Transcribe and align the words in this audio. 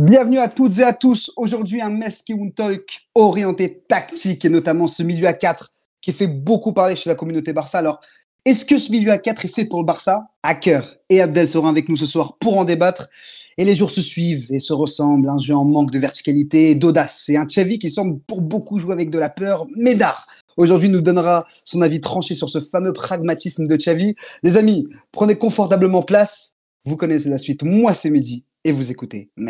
Bienvenue 0.00 0.38
à 0.38 0.48
toutes 0.48 0.78
et 0.78 0.84
à 0.84 0.92
tous. 0.92 1.32
Aujourd'hui, 1.34 1.80
un 1.80 1.90
Meskeun 1.90 2.52
Talk 2.54 3.08
orienté 3.16 3.82
tactique 3.88 4.44
et 4.44 4.48
notamment 4.48 4.86
ce 4.86 5.02
milieu 5.02 5.26
à 5.26 5.32
4 5.32 5.72
qui 6.00 6.12
fait 6.12 6.28
beaucoup 6.28 6.72
parler 6.72 6.94
chez 6.94 7.10
la 7.10 7.16
communauté 7.16 7.52
Barça. 7.52 7.78
Alors, 7.78 8.00
est-ce 8.44 8.64
que 8.64 8.78
ce 8.78 8.92
milieu 8.92 9.10
à 9.10 9.18
4 9.18 9.46
est 9.46 9.52
fait 9.52 9.64
pour 9.64 9.80
le 9.80 9.84
Barça? 9.84 10.28
Hacker 10.44 10.88
et 11.10 11.20
Abdel 11.20 11.48
seront 11.48 11.66
avec 11.66 11.88
nous 11.88 11.96
ce 11.96 12.06
soir 12.06 12.36
pour 12.38 12.58
en 12.58 12.64
débattre. 12.64 13.08
Et 13.56 13.64
les 13.64 13.74
jours 13.74 13.90
se 13.90 14.00
suivent 14.00 14.46
et 14.52 14.60
se 14.60 14.72
ressemblent. 14.72 15.28
Un 15.28 15.40
jeu 15.40 15.56
en 15.56 15.64
manque 15.64 15.90
de 15.90 15.98
verticalité, 15.98 16.76
d'audace 16.76 17.28
et 17.28 17.36
un 17.36 17.46
Xavi 17.46 17.80
qui 17.80 17.90
semble 17.90 18.20
pour 18.20 18.40
beaucoup 18.40 18.78
jouer 18.78 18.92
avec 18.92 19.10
de 19.10 19.18
la 19.18 19.30
peur, 19.30 19.66
mais 19.76 19.96
d'art. 19.96 20.28
Aujourd'hui, 20.56 20.90
nous 20.90 21.00
donnera 21.00 21.44
son 21.64 21.82
avis 21.82 22.00
tranché 22.00 22.36
sur 22.36 22.50
ce 22.50 22.60
fameux 22.60 22.92
pragmatisme 22.92 23.66
de 23.66 23.74
Xavi. 23.74 24.14
Les 24.44 24.58
amis, 24.58 24.86
prenez 25.10 25.34
confortablement 25.34 26.02
place. 26.02 26.52
Vous 26.84 26.96
connaissez 26.96 27.30
la 27.30 27.38
suite. 27.38 27.64
Moi, 27.64 27.94
c'est 27.94 28.10
Mehdi 28.10 28.44
et 28.62 28.70
vous 28.70 28.92
écoutez 28.92 29.30
on 29.36 29.46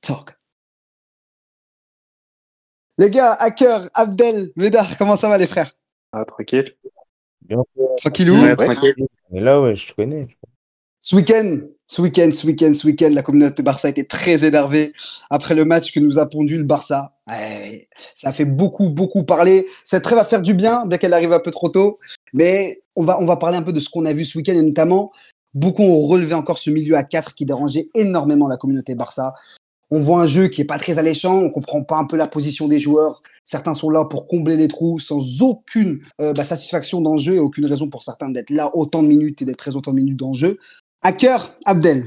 Talk. 0.00 0.38
Les 2.98 3.10
gars, 3.10 3.32
Hacker, 3.32 3.90
Abdel, 3.94 4.52
Médard, 4.56 4.96
comment 4.96 5.16
ça 5.16 5.28
va 5.28 5.36
les 5.36 5.46
frères? 5.46 5.76
Ah, 6.12 6.24
tranquille. 6.24 6.74
Bien. 7.42 7.62
Tranquillou 7.98 8.42
Ouais, 8.42 8.56
tranquille. 8.56 8.94
On 9.30 9.36
est 9.36 9.40
là, 9.40 9.60
ouais, 9.60 9.76
je 9.76 9.88
te 9.88 9.94
connais. 9.94 10.28
Ce 11.02 11.14
week-end, 11.14 11.60
ce 11.86 12.02
week-end, 12.02 12.32
ce 12.32 12.46
week-end, 12.46 12.74
ce 12.74 12.86
week-end, 12.86 13.10
la 13.12 13.22
communauté 13.22 13.62
Barça 13.62 13.88
était 13.88 14.04
très 14.04 14.44
énervée 14.44 14.92
après 15.30 15.54
le 15.54 15.64
match 15.64 15.92
que 15.92 16.00
nous 16.00 16.18
a 16.18 16.28
pondu 16.28 16.56
le 16.56 16.64
Barça. 16.64 17.12
Ouais, 17.28 17.88
ça 18.14 18.32
fait 18.32 18.44
beaucoup, 18.44 18.90
beaucoup 18.90 19.24
parler. 19.24 19.68
Cette 19.84 20.02
trêve 20.02 20.18
va 20.18 20.24
faire 20.24 20.42
du 20.42 20.54
bien, 20.54 20.86
bien 20.86 20.98
qu'elle 20.98 21.14
arrive 21.14 21.32
un 21.32 21.40
peu 21.40 21.50
trop 21.50 21.68
tôt. 21.68 22.00
Mais 22.32 22.82
on 22.96 23.04
va, 23.04 23.20
on 23.20 23.26
va 23.26 23.36
parler 23.36 23.56
un 23.56 23.62
peu 23.62 23.72
de 23.72 23.78
ce 23.78 23.88
qu'on 23.88 24.04
a 24.04 24.12
vu 24.12 24.24
ce 24.24 24.38
week-end 24.38 24.54
et 24.54 24.62
notamment, 24.62 25.12
beaucoup 25.56 25.82
ont 25.82 26.06
relevé 26.06 26.34
encore 26.34 26.58
ce 26.58 26.70
milieu 26.70 26.96
à 26.96 27.02
4 27.02 27.34
qui 27.34 27.44
dérangeait 27.44 27.88
énormément 27.94 28.46
la 28.46 28.56
communauté 28.56 28.94
Barça. 28.94 29.34
On 29.90 29.98
voit 29.98 30.20
un 30.20 30.26
jeu 30.26 30.48
qui 30.48 30.60
est 30.60 30.64
pas 30.64 30.78
très 30.78 30.98
alléchant, 30.98 31.38
on 31.38 31.50
comprend 31.50 31.82
pas 31.82 31.96
un 31.96 32.04
peu 32.04 32.16
la 32.16 32.26
position 32.26 32.68
des 32.68 32.78
joueurs. 32.78 33.22
Certains 33.44 33.74
sont 33.74 33.88
là 33.88 34.04
pour 34.04 34.26
combler 34.26 34.56
les 34.56 34.68
trous 34.68 34.98
sans 34.98 35.42
aucune 35.42 36.00
euh, 36.20 36.32
bah, 36.32 36.44
satisfaction 36.44 37.00
dans 37.00 37.14
le 37.14 37.20
jeu 37.20 37.36
et 37.36 37.38
aucune 37.38 37.66
raison 37.66 37.88
pour 37.88 38.02
certains 38.02 38.28
d'être 38.28 38.50
là 38.50 38.70
autant 38.74 39.02
de 39.02 39.08
minutes 39.08 39.42
et 39.42 39.44
d'être 39.44 39.56
présents 39.56 39.78
autant 39.78 39.92
de 39.92 39.96
minutes 39.96 40.18
dans 40.18 40.32
le 40.32 40.34
jeu. 40.34 40.58
Hacker, 41.02 41.54
Abdel, 41.64 42.04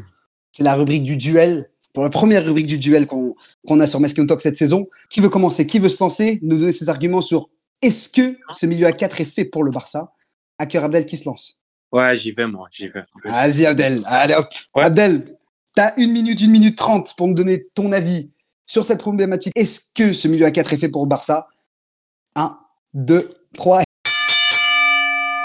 c'est 0.52 0.64
la 0.64 0.76
rubrique 0.76 1.04
du 1.04 1.18
duel. 1.18 1.70
Pour 1.94 2.04
la 2.04 2.10
première 2.10 2.46
rubrique 2.46 2.68
du 2.68 2.78
duel 2.78 3.08
qu'on 3.08 3.80
a 3.80 3.88
sur 3.88 4.00
Meskin 4.00 4.26
Talk 4.26 4.42
cette 4.42 4.58
saison. 4.58 4.88
Qui 5.10 5.22
veut 5.22 5.30
commencer? 5.30 5.66
Qui 5.66 5.80
veut 5.80 5.90
se 5.90 6.02
lancer? 6.04 6.40
Nous 6.44 6.58
donner 6.58 6.72
ses 6.72 6.88
arguments 6.88 7.22
sur 7.22 7.50
est-ce 7.82 8.10
que 8.10 8.38
ce 8.54 8.66
milieu 8.66 8.86
à 8.86 8.92
4 8.92 9.22
est 9.22 9.26
fait 9.26 9.46
pour 9.46 9.64
le 9.64 9.72
Barça? 9.72 10.14
Hacker, 10.60 10.84
Abdel, 10.84 11.06
qui 11.06 11.18
se 11.18 11.26
lance? 11.26 11.59
Ouais, 11.92 12.16
j'y 12.16 12.32
vais, 12.32 12.46
moi, 12.46 12.68
j'y 12.72 12.88
vais. 12.88 13.04
Vas-y, 13.26 13.66
Abdel. 13.66 14.02
Allez, 14.06 14.36
hop. 14.36 14.48
Ouais. 14.76 14.84
Abdel, 14.84 15.38
t'as 15.74 15.94
une 15.98 16.12
minute, 16.12 16.40
une 16.40 16.52
minute 16.52 16.78
trente 16.78 17.16
pour 17.18 17.28
me 17.28 17.34
donner 17.34 17.66
ton 17.74 17.92
avis 17.92 18.32
sur 18.68 18.86
cette 18.86 19.00
problématique. 19.00 19.54
Est-ce 19.56 19.92
que 19.96 20.14
ce 20.14 20.28
milieu 20.28 20.46
à 20.46 20.52
4 20.52 20.74
est 20.74 20.78
fait 20.78 20.90
pour 20.90 21.04
le 21.04 21.10
Barça? 21.10 21.48
Un, 22.36 22.56
deux, 22.94 23.34
trois. 23.56 23.82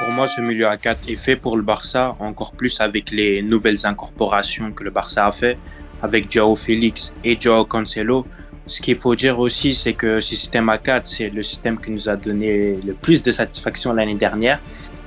Pour 0.00 0.10
moi, 0.12 0.26
ce 0.28 0.42
milieu 0.42 0.68
à 0.68 0.76
4 0.76 1.08
est 1.08 1.16
fait 1.16 1.36
pour 1.36 1.56
le 1.56 1.62
Barça, 1.62 2.14
encore 2.18 2.52
plus 2.52 2.78
avec 2.82 3.10
les 3.10 3.40
nouvelles 3.40 3.86
incorporations 3.86 4.70
que 4.72 4.84
le 4.84 4.90
Barça 4.90 5.26
a 5.26 5.32
fait, 5.32 5.56
avec 6.02 6.30
Joao 6.30 6.54
Félix 6.54 7.14
et 7.24 7.40
Joao 7.40 7.64
Cancelo. 7.64 8.26
Ce 8.66 8.82
qu'il 8.82 8.96
faut 8.96 9.14
dire 9.14 9.38
aussi, 9.38 9.72
c'est 9.72 9.94
que 9.94 10.20
ce 10.20 10.34
système 10.34 10.68
à 10.68 10.76
4, 10.76 11.06
c'est 11.06 11.30
le 11.30 11.42
système 11.42 11.80
qui 11.80 11.90
nous 11.90 12.08
a 12.10 12.16
donné 12.16 12.74
le 12.84 12.92
plus 12.92 13.22
de 13.22 13.30
satisfaction 13.30 13.94
l'année 13.94 14.14
dernière, 14.14 14.60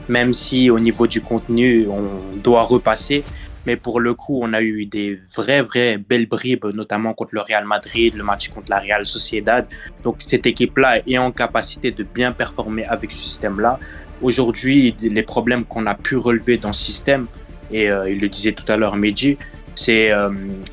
même 0.10 0.34
si 0.34 0.70
au 0.70 0.80
niveau 0.80 1.08
du 1.08 1.22
contenu, 1.22 1.88
on 1.88 2.38
doit 2.38 2.64
repasser. 2.64 3.24
Mais 3.66 3.76
pour 3.76 4.00
le 4.00 4.14
coup, 4.14 4.40
on 4.42 4.54
a 4.54 4.62
eu 4.62 4.86
des 4.86 5.20
vraies, 5.36 5.62
vraies 5.62 5.98
belles 5.98 6.26
bribes, 6.26 6.68
notamment 6.74 7.14
contre 7.14 7.36
le 7.36 7.42
Real 7.42 7.66
Madrid, 7.66 8.16
le 8.16 8.24
match 8.24 8.48
contre 8.48 8.70
la 8.70 8.80
Real 8.80 9.06
Sociedad. 9.06 9.68
Donc 10.04 10.18
cette 10.20 10.46
équipe-là 10.46 11.02
est 11.06 11.18
en 11.18 11.32
capacité 11.32 11.92
de 11.92 12.04
bien 12.04 12.32
performer 12.32 12.86
avec 12.86 13.12
ce 13.12 13.18
système-là. 13.18 13.78
Aujourd'hui, 14.22 14.96
les 15.02 15.24
problèmes 15.24 15.66
qu'on 15.66 15.86
a 15.86 15.96
pu 15.96 16.16
relever 16.16 16.56
dans 16.56 16.72
ce 16.72 16.86
système, 16.86 17.28
et 17.70 17.92
euh, 17.92 18.10
il 18.10 18.20
le 18.22 18.30
disait 18.30 18.54
tout 18.54 18.70
à 18.72 18.78
l'heure 18.78 18.96
Mehdi, 18.96 19.38
c'est 19.76 20.12
euh, 20.12 20.30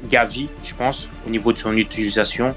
Gavi, 0.09 0.49
je 0.63 0.75
pense, 0.75 1.09
au 1.27 1.31
niveau 1.31 1.53
de 1.53 1.59
son 1.59 1.77
utilisation, 1.77 2.55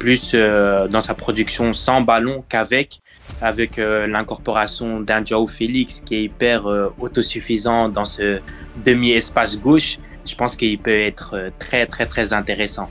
plus 0.00 0.32
euh, 0.34 0.88
dans 0.88 1.00
sa 1.00 1.14
production 1.14 1.72
sans 1.72 2.00
ballon 2.00 2.44
qu'avec, 2.48 3.00
avec 3.40 3.78
euh, 3.78 4.06
l'incorporation 4.06 5.00
d'un 5.00 5.24
Joao 5.24 5.46
Félix 5.46 6.00
qui 6.00 6.14
est 6.14 6.22
hyper 6.24 6.66
euh, 6.66 6.92
autosuffisant 6.98 7.88
dans 7.88 8.04
ce 8.04 8.40
demi-espace 8.84 9.60
gauche. 9.60 9.98
Je 10.24 10.34
pense 10.34 10.56
qu'il 10.56 10.78
peut 10.78 10.90
être 10.90 11.34
euh, 11.34 11.50
très, 11.58 11.86
très, 11.86 12.06
très 12.06 12.32
intéressant. 12.32 12.88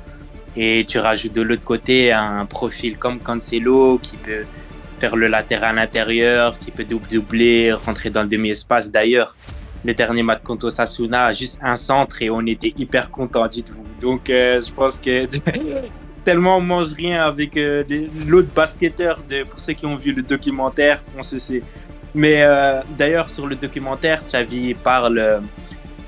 Et 0.55 0.85
tu 0.87 0.99
rajoutes 0.99 1.33
de 1.33 1.41
l'autre 1.41 1.63
côté 1.63 2.11
un 2.11 2.45
profil 2.45 2.97
comme 2.97 3.19
Cancelo 3.19 3.97
qui 4.01 4.15
peut 4.15 4.45
faire 4.99 5.15
le 5.15 5.27
latéral 5.27 5.77
intérieur, 5.77 6.57
qui 6.59 6.71
peut 6.71 6.85
doubler, 6.85 7.73
rentrer 7.73 8.09
dans 8.09 8.23
le 8.23 8.29
demi-espace. 8.29 8.91
D'ailleurs, 8.91 9.35
le 9.83 9.93
dernier 9.93 10.23
match 10.23 10.41
contre 10.43 10.67
Osasuna, 10.67 11.33
juste 11.33 11.59
un 11.61 11.75
centre 11.75 12.21
et 12.21 12.29
on 12.29 12.45
était 12.45 12.73
hyper 12.77 13.11
contents, 13.11 13.47
dites-vous. 13.47 13.85
Donc, 14.01 14.29
euh, 14.29 14.61
je 14.61 14.71
pense 14.71 14.99
que 14.99 15.25
tellement 16.25 16.57
on 16.57 16.61
mange 16.61 16.91
rien 16.93 17.23
avec 17.23 17.55
euh, 17.55 17.83
l'autre 18.27 18.49
basketteur, 18.53 19.21
de, 19.29 19.43
pour 19.43 19.59
ceux 19.59 19.73
qui 19.73 19.85
ont 19.85 19.95
vu 19.95 20.11
le 20.11 20.23
documentaire, 20.23 21.01
on 21.17 21.21
se 21.21 21.37
sait. 21.37 21.61
Mais 22.13 22.41
euh, 22.41 22.81
d'ailleurs, 22.97 23.29
sur 23.29 23.45
le 23.47 23.55
documentaire, 23.55 24.25
Xavi 24.25 24.73
parle 24.73 25.19
euh, 25.19 25.39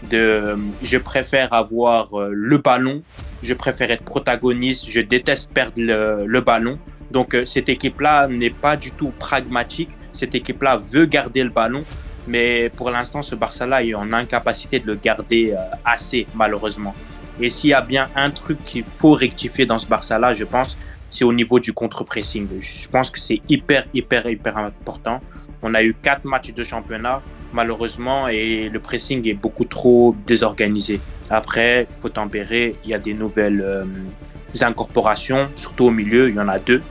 de 0.10 0.58
je 0.82 0.98
préfère 0.98 1.54
avoir 1.54 2.08
le 2.30 2.58
ballon, 2.58 3.04
je 3.44 3.54
préfère 3.54 3.92
être 3.92 4.04
protagoniste, 4.04 4.90
je 4.90 5.02
déteste 5.02 5.52
perdre 5.52 5.82
le, 6.26 6.40
ballon. 6.42 6.80
Donc 7.12 7.36
cette 7.46 7.70
équipe-là 7.70 8.28
n'est 8.28 8.58
pas 8.66 8.78
du 8.78 8.92
tout 8.92 9.12
pragmatique. 9.20 9.90
Cette 10.14 10.34
équipe-là 10.34 10.78
veut 10.78 11.06
garder 11.06 11.44
le 11.44 11.50
ballon, 11.50 11.84
mais 12.26 12.70
pour 12.70 12.90
l'instant, 12.90 13.22
ce 13.22 13.36
Barça-là 13.36 13.84
est 13.84 13.94
en 13.94 14.14
incapacité 14.14 14.80
de 14.80 14.88
le 14.88 14.96
garder 14.96 15.54
assez, 15.84 16.26
malheureusement. 16.34 16.96
Et 17.40 17.50
s'il 17.50 17.70
y 17.70 17.74
a 17.74 17.82
bien 17.82 18.10
un 18.16 18.32
truc 18.32 18.64
qu'il 18.64 18.84
faut 18.84 19.14
rectifier 19.14 19.66
dans 19.66 19.78
ce 19.78 19.88
Barça-là, 19.88 20.34
je 20.34 20.44
pense, 20.44 20.78
c'est 21.08 21.24
au 21.24 21.34
niveau 21.34 21.60
du 21.60 21.74
contre-pressing. 21.74 22.48
Je 22.60 22.88
pense 22.88 23.10
que 23.12 23.20
c'est 23.20 23.42
hyper, 23.48 23.86
hyper, 23.94 24.28
hyper 24.28 24.58
important. 24.58 25.22
On 25.62 25.74
a 25.74 25.84
eu 25.84 25.94
quatre 25.94 26.26
matchs 26.26 26.54
de 26.54 26.64
championnat, 26.64 27.22
malheureusement, 27.54 28.28
et 28.28 28.70
le 28.70 28.80
pressing 28.80 29.28
est 29.28 29.34
beaucoup 29.34 29.66
trop 29.66 30.16
désorganisé. 30.26 31.00
Après, 31.30 31.88
il 31.90 31.96
faut 31.96 32.10
tempérer. 32.10 32.76
Il 32.84 32.90
y 32.90 32.94
a 32.94 33.00
des 33.00 33.14
nouvelles 33.14 33.62
euh, 33.62 33.86
incorporations, 34.62 35.50
surtout 35.56 35.86
au 35.86 35.92
milieu, 35.92 36.30
il 36.30 36.36
y 36.36 36.40
en 36.40 36.48
a 36.48 36.60
deux. 36.60 36.82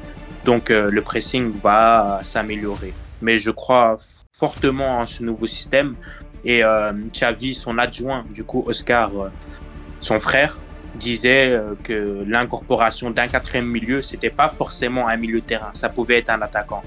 Donc, 0.44 0.70
euh, 0.70 0.90
le 0.90 1.02
pressing 1.02 1.52
va 1.52 2.20
s'améliorer. 2.22 2.92
Mais 3.20 3.38
je 3.38 3.50
crois 3.50 3.96
fortement 4.32 4.98
en 4.98 5.06
ce 5.06 5.22
nouveau 5.22 5.46
système. 5.46 5.96
Et 6.44 6.62
euh, 6.62 6.92
Xavi, 7.12 7.54
son 7.54 7.78
adjoint, 7.78 8.24
du 8.32 8.44
coup, 8.44 8.62
Oscar, 8.66 9.10
euh, 9.16 9.28
son 10.00 10.20
frère, 10.20 10.60
disait 10.96 11.50
euh, 11.50 11.74
que 11.82 12.24
l'incorporation 12.26 13.10
d'un 13.10 13.28
quatrième 13.28 13.66
milieu, 13.66 14.02
c'était 14.02 14.30
pas 14.30 14.48
forcément 14.48 15.08
un 15.08 15.16
milieu 15.16 15.40
terrain, 15.40 15.70
ça 15.74 15.88
pouvait 15.88 16.18
être 16.18 16.30
un 16.30 16.40
attaquant. 16.42 16.82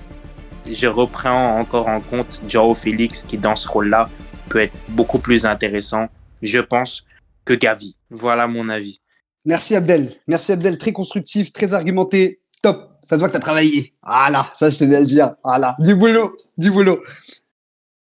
Je 0.70 0.88
reprends 0.88 1.59
encore 1.59 1.88
en 1.88 2.02
compte 2.02 2.42
Joao 2.48 2.74
Félix 2.74 3.24
qui, 3.24 3.38
dans 3.38 3.56
ce 3.56 3.68
rôle-là, 3.68 4.09
peut 4.50 4.59
être 4.59 4.74
beaucoup 4.90 5.19
plus 5.19 5.46
intéressant, 5.46 6.08
je 6.42 6.59
pense, 6.59 7.06
que 7.46 7.53
Gavi. 7.53 7.96
Voilà 8.09 8.48
mon 8.48 8.69
avis. 8.69 9.02
Merci 9.46 9.75
Abdel. 9.75 10.12
Merci 10.28 10.52
Abdel. 10.52 10.78
Très 10.78 10.92
constructif, 10.92 11.53
très 11.53 11.74
argumenté. 11.74 12.42
Top. 12.62 12.89
Ça 13.01 13.16
se 13.16 13.19
voit 13.19 13.30
que 13.30 13.34
t'as 13.34 13.39
travaillé. 13.39 13.95
Voilà. 14.06 14.48
Ça, 14.54 14.69
je 14.69 14.78
tenais 14.78 14.98
à 14.98 15.00
le 15.00 15.06
dire. 15.06 15.36
Voilà. 15.44 15.75
Du 15.80 15.95
boulot. 15.95 16.36
Du 16.57 16.69
boulot. 16.72 17.01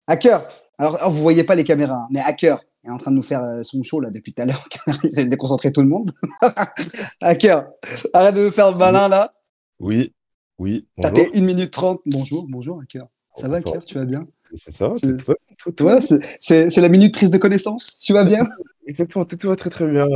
Hacker. 0.07 0.41
Alors, 0.77 0.99
oh, 1.05 1.09
vous 1.09 1.21
voyez 1.21 1.43
pas 1.43 1.55
les 1.55 1.63
caméras, 1.63 1.95
hein, 1.95 2.07
mais 2.11 2.19
Hacker 2.19 2.59
est 2.89 2.93
en 2.93 2.97
train 2.97 3.11
de 3.11 3.15
nous 3.15 3.21
faire 3.21 3.43
euh, 3.43 3.63
son 3.63 3.81
show 3.83 3.99
là 3.99 4.09
depuis 4.09 4.33
tout 4.33 4.41
à 4.41 4.45
l'heure. 4.45 4.63
Il 5.03 5.07
essaie 5.07 5.25
de 5.25 5.29
déconcentrer 5.29 5.71
tout 5.71 5.81
le 5.81 5.87
monde. 5.87 6.11
Hacker. 7.21 7.65
Arrête 8.13 8.35
de 8.35 8.41
me 8.41 8.51
faire 8.51 8.71
le 8.71 8.77
malin 8.77 9.07
là. 9.07 9.31
Oui, 9.79 10.13
oui. 10.57 10.87
T'as 11.01 11.11
bonjour. 11.11 11.31
tes 11.31 11.37
1 11.37 11.41
minute 11.41 11.71
30. 11.71 12.01
Bonjour, 12.05 12.45
bonjour 12.49 12.81
Hacker. 12.81 13.05
Ça 13.35 13.47
va 13.47 13.59
Bonjour. 13.59 13.75
Hacker, 13.77 13.85
tu 13.85 13.95
vas 13.95 14.05
bien? 14.05 14.27
C'est 14.55 14.71
ça, 14.73 14.91
C'est- 14.95 15.15
tout, 15.17 15.33
tout, 15.59 15.71
tout, 15.71 15.83
Ouais, 15.85 15.99
c'est- 16.01 16.77
la 16.77 16.89
minute 16.89 17.13
prise 17.13 17.29
de 17.29 17.37
connaissance. 17.37 18.01
Tu 18.03 18.13
vas 18.13 18.23
bien? 18.25 18.45
Exactement, 18.87 19.23
tout, 19.23 19.37
va 19.47 19.55
très 19.55 19.69
très 19.69 19.87
bien. 19.87 20.07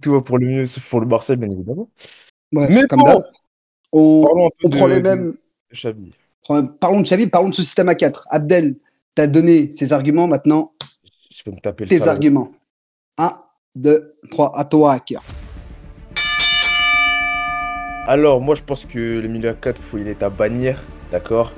Tout, 0.00 0.12
va 0.12 0.22
pour 0.22 0.38
le 0.38 0.46
mieux, 0.46 0.66
sauf 0.66 0.88
pour 0.88 1.00
le 1.00 1.06
Barça, 1.06 1.36
bien 1.36 1.50
évidemment. 1.50 1.90
Ouais, 2.52 2.66
Mais 2.70 2.82
comme 2.84 3.00
bon. 3.02 3.22
On, 3.92 4.48
de, 4.64 4.76
prend 4.76 4.86
les 4.86 5.02
mêmes. 5.02 5.32
de 5.32 5.38
Xavi. 5.74 6.12
Parlons 6.80 7.00
de 7.00 7.04
Xavi, 7.04 7.26
parlons 7.26 7.50
de 7.50 7.54
ce 7.54 7.62
système 7.62 7.88
à 7.90 7.94
4. 7.94 8.26
Abdel, 8.30 8.76
t'as 9.14 9.26
donné 9.26 9.70
ses 9.70 9.92
arguments, 9.92 10.26
maintenant 10.26 10.72
Je 11.44 11.50
peux 11.50 11.56
me 11.56 11.60
taper 11.60 11.84
le 11.84 11.90
tes 11.90 11.98
salaud. 11.98 12.12
arguments. 12.12 12.52
1, 13.18 13.30
2, 13.74 14.12
3, 14.30 14.58
à 14.58 14.64
toi, 14.64 14.92
hacker. 14.92 15.22
Alors, 18.06 18.40
moi, 18.40 18.54
je 18.54 18.62
pense 18.62 18.86
que 18.86 19.20
le 19.20 19.28
milieu 19.28 19.50
à 19.50 19.52
4, 19.52 19.78
faut, 19.78 19.98
il 19.98 20.08
est 20.08 20.22
à 20.22 20.30
bannir, 20.30 20.82
d'accord? 21.12 21.52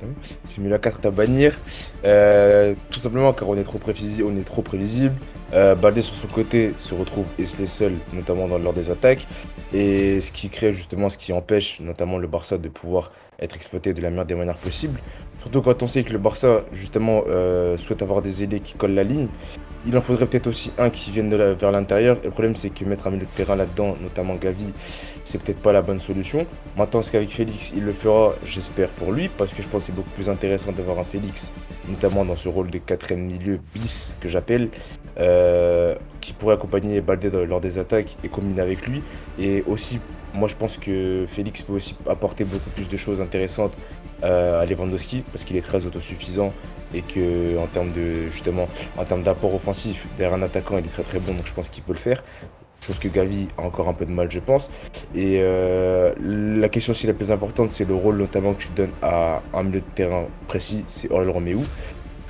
Je 0.00 0.06
pense 0.06 0.14
pas 0.14 0.14
bannir. 0.14 0.14
exactement. 0.14 0.14
C'est 0.44 0.60
mieux 0.60 0.70
la 0.70 0.78
carte 0.78 1.06
à 1.06 1.10
bannir. 1.10 1.58
Euh, 2.04 2.74
tout 2.90 3.00
simplement 3.00 3.32
car 3.32 3.48
on 3.48 3.56
est 3.56 3.64
trop 3.64 3.78
prévisible. 3.78 4.28
On 4.30 4.36
est 4.36 4.44
trop 4.44 4.62
prévisible. 4.62 5.14
Euh, 5.54 5.74
Baldé 5.74 6.02
sur 6.02 6.14
son 6.14 6.28
côté 6.28 6.74
se 6.76 6.94
retrouve 6.94 7.26
esselé 7.38 7.66
seul, 7.66 7.94
notamment 8.12 8.48
dans, 8.48 8.58
lors 8.58 8.74
des 8.74 8.90
attaques. 8.90 9.26
Et 9.72 10.20
ce 10.20 10.32
qui 10.32 10.50
crée 10.50 10.72
justement, 10.72 11.10
ce 11.10 11.18
qui 11.18 11.32
empêche 11.32 11.80
notamment 11.80 12.18
le 12.18 12.26
Barça 12.26 12.58
de 12.58 12.68
pouvoir 12.68 13.12
être 13.40 13.56
exploité 13.56 13.94
de 13.94 14.02
la 14.02 14.10
meilleure 14.10 14.26
des 14.26 14.34
manières 14.34 14.56
possibles. 14.56 14.98
Surtout 15.38 15.62
quand 15.62 15.82
on 15.82 15.86
sait 15.86 16.02
que 16.02 16.12
le 16.12 16.18
Barça, 16.18 16.64
justement, 16.72 17.22
euh, 17.28 17.76
souhaite 17.76 18.02
avoir 18.02 18.22
des 18.22 18.42
ailiers 18.42 18.60
qui 18.60 18.74
collent 18.74 18.94
la 18.94 19.04
ligne. 19.04 19.28
Il 19.86 19.96
en 19.96 20.00
faudrait 20.00 20.26
peut-être 20.26 20.48
aussi 20.48 20.72
un 20.76 20.90
qui 20.90 21.10
vienne 21.10 21.30
de 21.30 21.36
vers 21.36 21.70
l'intérieur. 21.70 22.18
Le 22.24 22.30
problème, 22.30 22.56
c'est 22.56 22.70
que 22.70 22.84
mettre 22.84 23.06
un 23.06 23.10
milieu 23.10 23.26
de 23.26 23.30
terrain 23.30 23.54
là-dedans, 23.54 23.96
notamment 24.02 24.34
Gavi, 24.34 24.72
c'est 25.24 25.40
peut-être 25.40 25.60
pas 25.60 25.72
la 25.72 25.82
bonne 25.82 26.00
solution. 26.00 26.46
Maintenant, 26.76 27.00
est-ce 27.00 27.12
qu'avec 27.12 27.30
Félix, 27.30 27.72
il 27.76 27.84
le 27.84 27.92
fera 27.92 28.34
J'espère 28.44 28.88
pour 28.90 29.12
lui, 29.12 29.28
parce 29.28 29.52
que 29.54 29.62
je 29.62 29.68
pense 29.68 29.84
que 29.84 29.86
c'est 29.86 29.94
beaucoup 29.94 30.10
plus 30.10 30.28
intéressant 30.28 30.72
d'avoir 30.72 30.98
un 30.98 31.04
Félix, 31.04 31.52
notamment 31.88 32.24
dans 32.24 32.34
ce 32.34 32.48
rôle 32.48 32.70
de 32.70 32.78
quatrième 32.78 33.24
milieu 33.24 33.60
bis 33.72 34.16
que 34.20 34.28
j'appelle, 34.28 34.68
euh, 35.20 35.94
qui 36.20 36.32
pourrait 36.32 36.54
accompagner 36.54 37.00
Baldé 37.00 37.30
lors 37.30 37.60
des 37.60 37.78
attaques 37.78 38.16
et 38.24 38.28
combiner 38.28 38.60
avec 38.60 38.86
lui. 38.86 39.02
Et 39.38 39.62
aussi, 39.68 40.00
moi, 40.34 40.48
je 40.48 40.56
pense 40.56 40.76
que 40.76 41.24
Félix 41.28 41.62
peut 41.62 41.74
aussi 41.74 41.94
apporter 42.08 42.44
beaucoup 42.44 42.70
plus 42.70 42.88
de 42.88 42.96
choses 42.96 43.20
intéressantes 43.20 43.76
euh, 44.24 44.60
à 44.60 44.66
Lewandowski, 44.66 45.22
parce 45.32 45.44
qu'il 45.44 45.56
est 45.56 45.62
très 45.62 45.86
autosuffisant 45.86 46.52
et 46.94 47.02
que 47.02 47.58
en 47.58 47.66
termes 47.66 47.92
de 47.92 48.28
justement 48.28 48.68
en 48.96 49.04
termes 49.04 49.22
d'apport 49.22 49.54
offensif 49.54 50.06
derrière 50.16 50.36
un 50.36 50.42
attaquant 50.42 50.78
il 50.78 50.84
est 50.84 50.88
très 50.88 51.02
très 51.02 51.18
bon 51.18 51.34
donc 51.34 51.46
je 51.46 51.52
pense 51.52 51.68
qu'il 51.68 51.82
peut 51.82 51.92
le 51.92 51.98
faire. 51.98 52.22
Chose 52.80 53.00
que 53.00 53.08
Gavi 53.08 53.48
a 53.58 53.62
encore 53.62 53.88
un 53.88 53.94
peu 53.94 54.06
de 54.06 54.12
mal 54.12 54.30
je 54.30 54.38
pense. 54.38 54.70
Et 55.14 55.38
euh, 55.40 56.14
la 56.20 56.68
question 56.68 56.92
aussi 56.92 57.06
la 57.06 57.14
plus 57.14 57.30
importante 57.30 57.70
c'est 57.70 57.86
le 57.86 57.94
rôle 57.94 58.16
notamment 58.18 58.54
que 58.54 58.62
tu 58.62 58.68
donnes 58.74 58.92
à 59.02 59.42
un 59.52 59.62
milieu 59.64 59.80
de 59.80 59.94
terrain 59.94 60.26
précis 60.46 60.84
c'est 60.86 61.10
Aurel 61.10 61.30
Roméo 61.30 61.62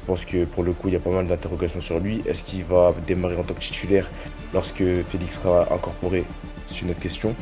je 0.08 0.12
pense 0.12 0.24
que 0.24 0.46
pour 0.46 0.62
le 0.62 0.72
coup 0.72 0.88
il 0.88 0.94
y 0.94 0.96
a 0.96 1.00
pas 1.00 1.10
mal 1.10 1.26
d'interrogations 1.26 1.82
sur 1.82 2.00
lui. 2.00 2.22
Est-ce 2.24 2.42
qu'il 2.42 2.64
va 2.64 2.94
démarrer 3.06 3.36
en 3.36 3.42
tant 3.42 3.52
que 3.52 3.60
titulaire 3.60 4.10
lorsque 4.54 4.82
Félix 5.02 5.38
sera 5.38 5.70
incorporé 5.70 6.24
c'est 6.68 6.82
une 6.82 6.90
autre 6.90 7.00
question 7.00 7.34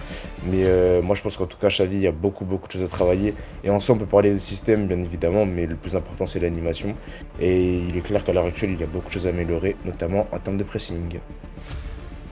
mais 0.46 0.64
euh, 0.64 1.02
moi 1.02 1.14
je 1.16 1.22
pense 1.22 1.36
qu'en 1.36 1.46
tout 1.46 1.58
cas 1.58 1.68
Xavi 1.68 1.96
il 1.96 2.02
y 2.02 2.06
a 2.06 2.12
beaucoup 2.12 2.44
beaucoup 2.44 2.66
de 2.68 2.72
choses 2.72 2.82
à 2.82 2.88
travailler 2.88 3.34
et 3.64 3.70
ensemble, 3.70 4.02
on 4.02 4.04
peut 4.04 4.10
parler 4.10 4.32
de 4.32 4.38
système, 4.38 4.86
bien 4.86 5.02
évidemment, 5.02 5.46
mais 5.46 5.66
le 5.66 5.76
plus 5.76 5.96
important, 5.96 6.26
c'est 6.26 6.38
l'animation. 6.38 6.94
Et 7.40 7.78
il 7.78 7.96
est 7.96 8.00
clair 8.00 8.22
qu'à 8.22 8.32
l'heure 8.32 8.44
actuelle, 8.44 8.70
il 8.70 8.80
y 8.80 8.84
a 8.84 8.86
beaucoup 8.86 9.08
de 9.08 9.12
choses 9.12 9.26
à 9.26 9.30
améliorer, 9.30 9.76
notamment 9.84 10.26
en 10.32 10.38
termes 10.38 10.56
de 10.56 10.64
pressing. 10.64 11.18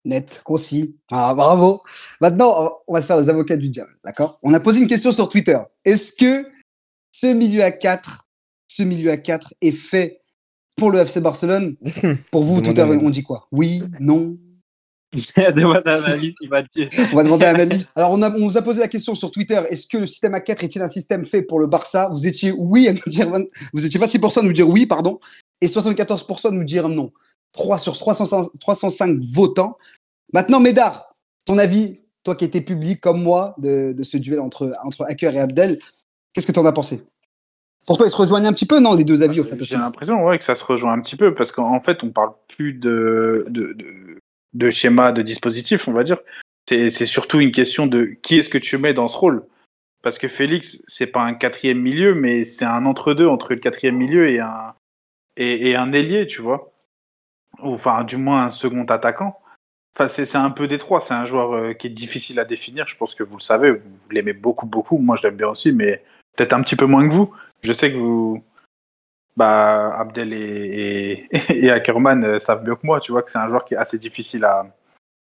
Net, 0.04 0.42
concis. 0.44 0.96
Ah, 1.10 1.34
bravo. 1.34 1.82
Maintenant, 2.20 2.70
on 2.86 2.94
va 2.94 3.02
se 3.02 3.06
faire 3.06 3.20
les 3.20 3.28
avocats 3.28 3.56
du 3.56 3.68
diable, 3.68 3.96
d'accord? 4.04 4.38
On 4.42 4.52
a 4.54 4.60
posé 4.60 4.80
une 4.80 4.86
question 4.86 5.12
sur 5.12 5.28
Twitter. 5.28 5.58
Est-ce 5.84 6.12
que 6.12 6.46
ce 7.10 7.26
milieu 7.26 7.62
à 7.62 7.70
4, 7.70 8.28
ce 8.68 8.82
milieu 8.82 9.10
à 9.10 9.16
4 9.16 9.54
est 9.60 9.72
fait 9.72 10.20
pour 10.76 10.90
le 10.90 11.00
FC 11.00 11.20
Barcelone? 11.20 11.76
Pour 12.30 12.44
vous, 12.44 12.60
tout 12.60 12.70
à 12.76 12.84
l'heure, 12.84 13.00
on 13.02 13.10
dit 13.10 13.22
quoi? 13.22 13.48
Oui, 13.50 13.82
non 13.98 14.36
Il 15.14 15.42
y 15.42 15.46
a 15.46 15.52
des 15.52 15.62
bonnes 15.62 15.86
analyses, 15.86 16.34
il 16.40 16.48
va 16.48 16.62
te 16.62 16.68
dire. 16.74 16.88
On 17.12 17.16
va 17.16 17.22
demander 17.22 17.46
à 17.46 17.52
l'analyste. 17.52 17.90
Alors, 17.94 18.10
on, 18.12 18.22
a, 18.22 18.30
on 18.30 18.48
vous 18.48 18.58
a 18.58 18.62
posé 18.62 18.80
la 18.80 18.88
question 18.88 19.14
sur 19.14 19.30
Twitter. 19.30 19.60
Est-ce 19.70 19.86
que 19.86 19.98
le 19.98 20.06
système 20.06 20.34
A4 20.34 20.64
est-il 20.64 20.82
un 20.82 20.88
système 20.88 21.24
fait 21.24 21.42
pour 21.42 21.60
le 21.60 21.66
Barça? 21.66 22.08
Vous 22.12 22.26
étiez 22.26 22.52
oui 22.52 22.88
à 22.88 22.92
nous 22.92 23.00
dire, 23.06 23.30
20 23.30 23.44
vous 23.72 23.86
étiez 23.86 24.00
26% 24.00 24.40
à 24.40 24.42
nous 24.42 24.52
dire 24.52 24.68
oui, 24.68 24.86
pardon, 24.86 25.20
et 25.60 25.66
74% 25.66 26.48
à 26.48 26.50
nous 26.50 26.64
dire 26.64 26.88
non. 26.88 27.12
3 27.52 27.78
sur 27.78 27.96
305, 27.96 28.48
305 28.60 29.18
votants. 29.20 29.76
Maintenant, 30.32 30.60
Médard, 30.60 31.14
ton 31.44 31.58
avis, 31.58 32.00
toi 32.24 32.34
qui 32.34 32.44
étais 32.44 32.60
public 32.60 33.00
comme 33.00 33.22
moi 33.22 33.54
de, 33.58 33.92
de 33.92 34.02
ce 34.02 34.16
duel 34.16 34.40
entre, 34.40 34.72
entre 34.84 35.04
Hacker 35.04 35.34
et 35.34 35.40
Abdel, 35.40 35.78
qu'est-ce 36.32 36.46
que 36.46 36.52
tu 36.52 36.58
en 36.58 36.66
as 36.66 36.72
pensé? 36.72 37.04
Pour 37.86 37.98
toi, 37.98 38.06
ils 38.06 38.10
se 38.10 38.16
rejoignent 38.16 38.46
un 38.46 38.52
petit 38.52 38.66
peu, 38.66 38.80
non, 38.80 38.94
les 38.94 39.04
deux 39.04 39.22
avis, 39.22 39.40
au 39.40 39.44
fait, 39.44 39.60
au 39.60 39.64
J'ai 39.64 39.76
l'impression 39.76 40.24
ouais, 40.24 40.38
que 40.38 40.44
ça 40.44 40.54
se 40.54 40.64
rejoint 40.64 40.94
un 40.94 41.00
petit 41.00 41.16
peu 41.16 41.34
parce 41.34 41.52
qu'en 41.52 41.80
fait, 41.80 42.02
on 42.02 42.10
parle 42.10 42.32
plus 42.48 42.72
de, 42.72 43.44
de, 43.48 43.74
de, 43.74 44.18
de 44.54 44.70
schéma, 44.70 45.12
de 45.12 45.22
dispositif, 45.22 45.88
on 45.88 45.92
va 45.92 46.04
dire. 46.04 46.18
C'est 46.66 46.88
surtout 47.06 47.40
une 47.40 47.52
question 47.52 47.86
de 47.86 48.16
qui 48.22 48.38
est-ce 48.38 48.48
que 48.48 48.58
tu 48.58 48.78
mets 48.78 48.94
dans 48.94 49.08
ce 49.08 49.16
rôle. 49.16 49.44
Parce 50.02 50.18
que 50.18 50.28
Félix, 50.28 50.82
c'est 50.86 51.06
pas 51.06 51.22
un 51.22 51.34
quatrième 51.34 51.80
milieu, 51.80 52.14
mais 52.14 52.44
c'est 52.44 52.64
un 52.64 52.86
entre-deux 52.86 53.26
entre 53.26 53.54
le 53.54 53.60
quatrième 53.60 53.96
milieu 53.96 54.30
et 54.30 54.40
un, 54.40 54.74
et, 55.36 55.76
un 55.76 55.92
ailier, 55.92 56.26
tu 56.26 56.42
vois. 56.42 56.72
Ou, 57.62 57.72
Enfin, 57.74 58.04
du 58.04 58.16
moins 58.16 58.46
un 58.46 58.50
second 58.50 58.84
attaquant. 58.84 59.38
Enfin, 59.94 60.08
c'est 60.08 60.36
un 60.36 60.50
peu 60.50 60.66
des 60.68 60.78
trois. 60.78 61.00
C'est 61.00 61.14
un 61.14 61.26
joueur 61.26 61.52
euh, 61.52 61.72
qui 61.72 61.86
est 61.86 61.90
difficile 61.90 62.38
à 62.40 62.44
définir. 62.44 62.86
Je 62.86 62.96
pense 62.96 63.14
que 63.14 63.22
vous 63.22 63.36
le 63.36 63.42
savez. 63.42 63.72
Vous 63.72 64.10
l'aimez 64.10 64.32
beaucoup, 64.32 64.66
beaucoup. 64.66 64.98
Moi, 64.98 65.16
je 65.16 65.22
l'aime 65.22 65.36
bien 65.36 65.48
aussi, 65.48 65.72
mais 65.72 66.02
peut-être 66.36 66.52
un 66.52 66.62
petit 66.62 66.76
peu 66.76 66.86
moins 66.86 67.06
que 67.08 67.12
vous. 67.14 67.32
Je 67.62 67.72
sais 67.72 67.92
que 67.92 67.96
vous, 67.96 68.42
bah, 69.36 69.96
Abdel 69.98 70.32
et, 70.32 71.28
Ackerman 71.70 72.24
euh, 72.24 72.38
savent 72.38 72.64
mieux 72.64 72.76
que 72.76 72.86
moi, 72.86 73.00
tu 73.00 73.12
vois, 73.12 73.22
que 73.22 73.30
c'est 73.30 73.38
un 73.38 73.48
joueur 73.48 73.64
qui 73.64 73.74
est 73.74 73.78
assez 73.78 73.98
difficile 73.98 74.44
à, 74.44 74.66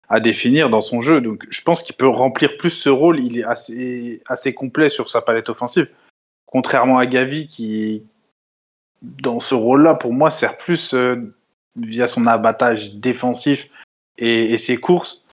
à 0.09 0.21
définir 0.21 0.71
dans 0.71 0.81
son 0.81 1.01
jeu. 1.01 1.21
Donc, 1.21 1.47
je 1.51 1.61
pense 1.63 1.83
qu'il 1.83 1.97
peut 1.97 2.09
remplir 2.09 2.57
plus 2.57 2.71
ce 2.71 2.89
rôle. 2.89 3.21
Il 3.21 3.39
est 3.39 3.45
assez, 3.45 4.23
assez 4.27 4.55
complet 4.55 4.89
sur 4.89 5.09
sa 5.09 5.21
palette 5.21 5.49
offensive. 5.49 5.89
Contrairement 6.47 6.99
à 6.99 7.07
Gavi, 7.07 7.49
qui, 7.49 8.07
dans 9.03 9.41
ce 9.41 9.55
rôle-là, 9.55 9.95
pour 9.95 10.13
moi, 10.13 10.31
sert 10.31 10.57
plus 10.57 10.95
euh, 10.95 11.35
via 11.77 12.09
son 12.09 12.27
abattage 12.27 12.95
défensif 12.95 13.69
et, 14.17 14.55
et 14.55 14.59
ses 14.59 14.79
courses, 14.79 15.25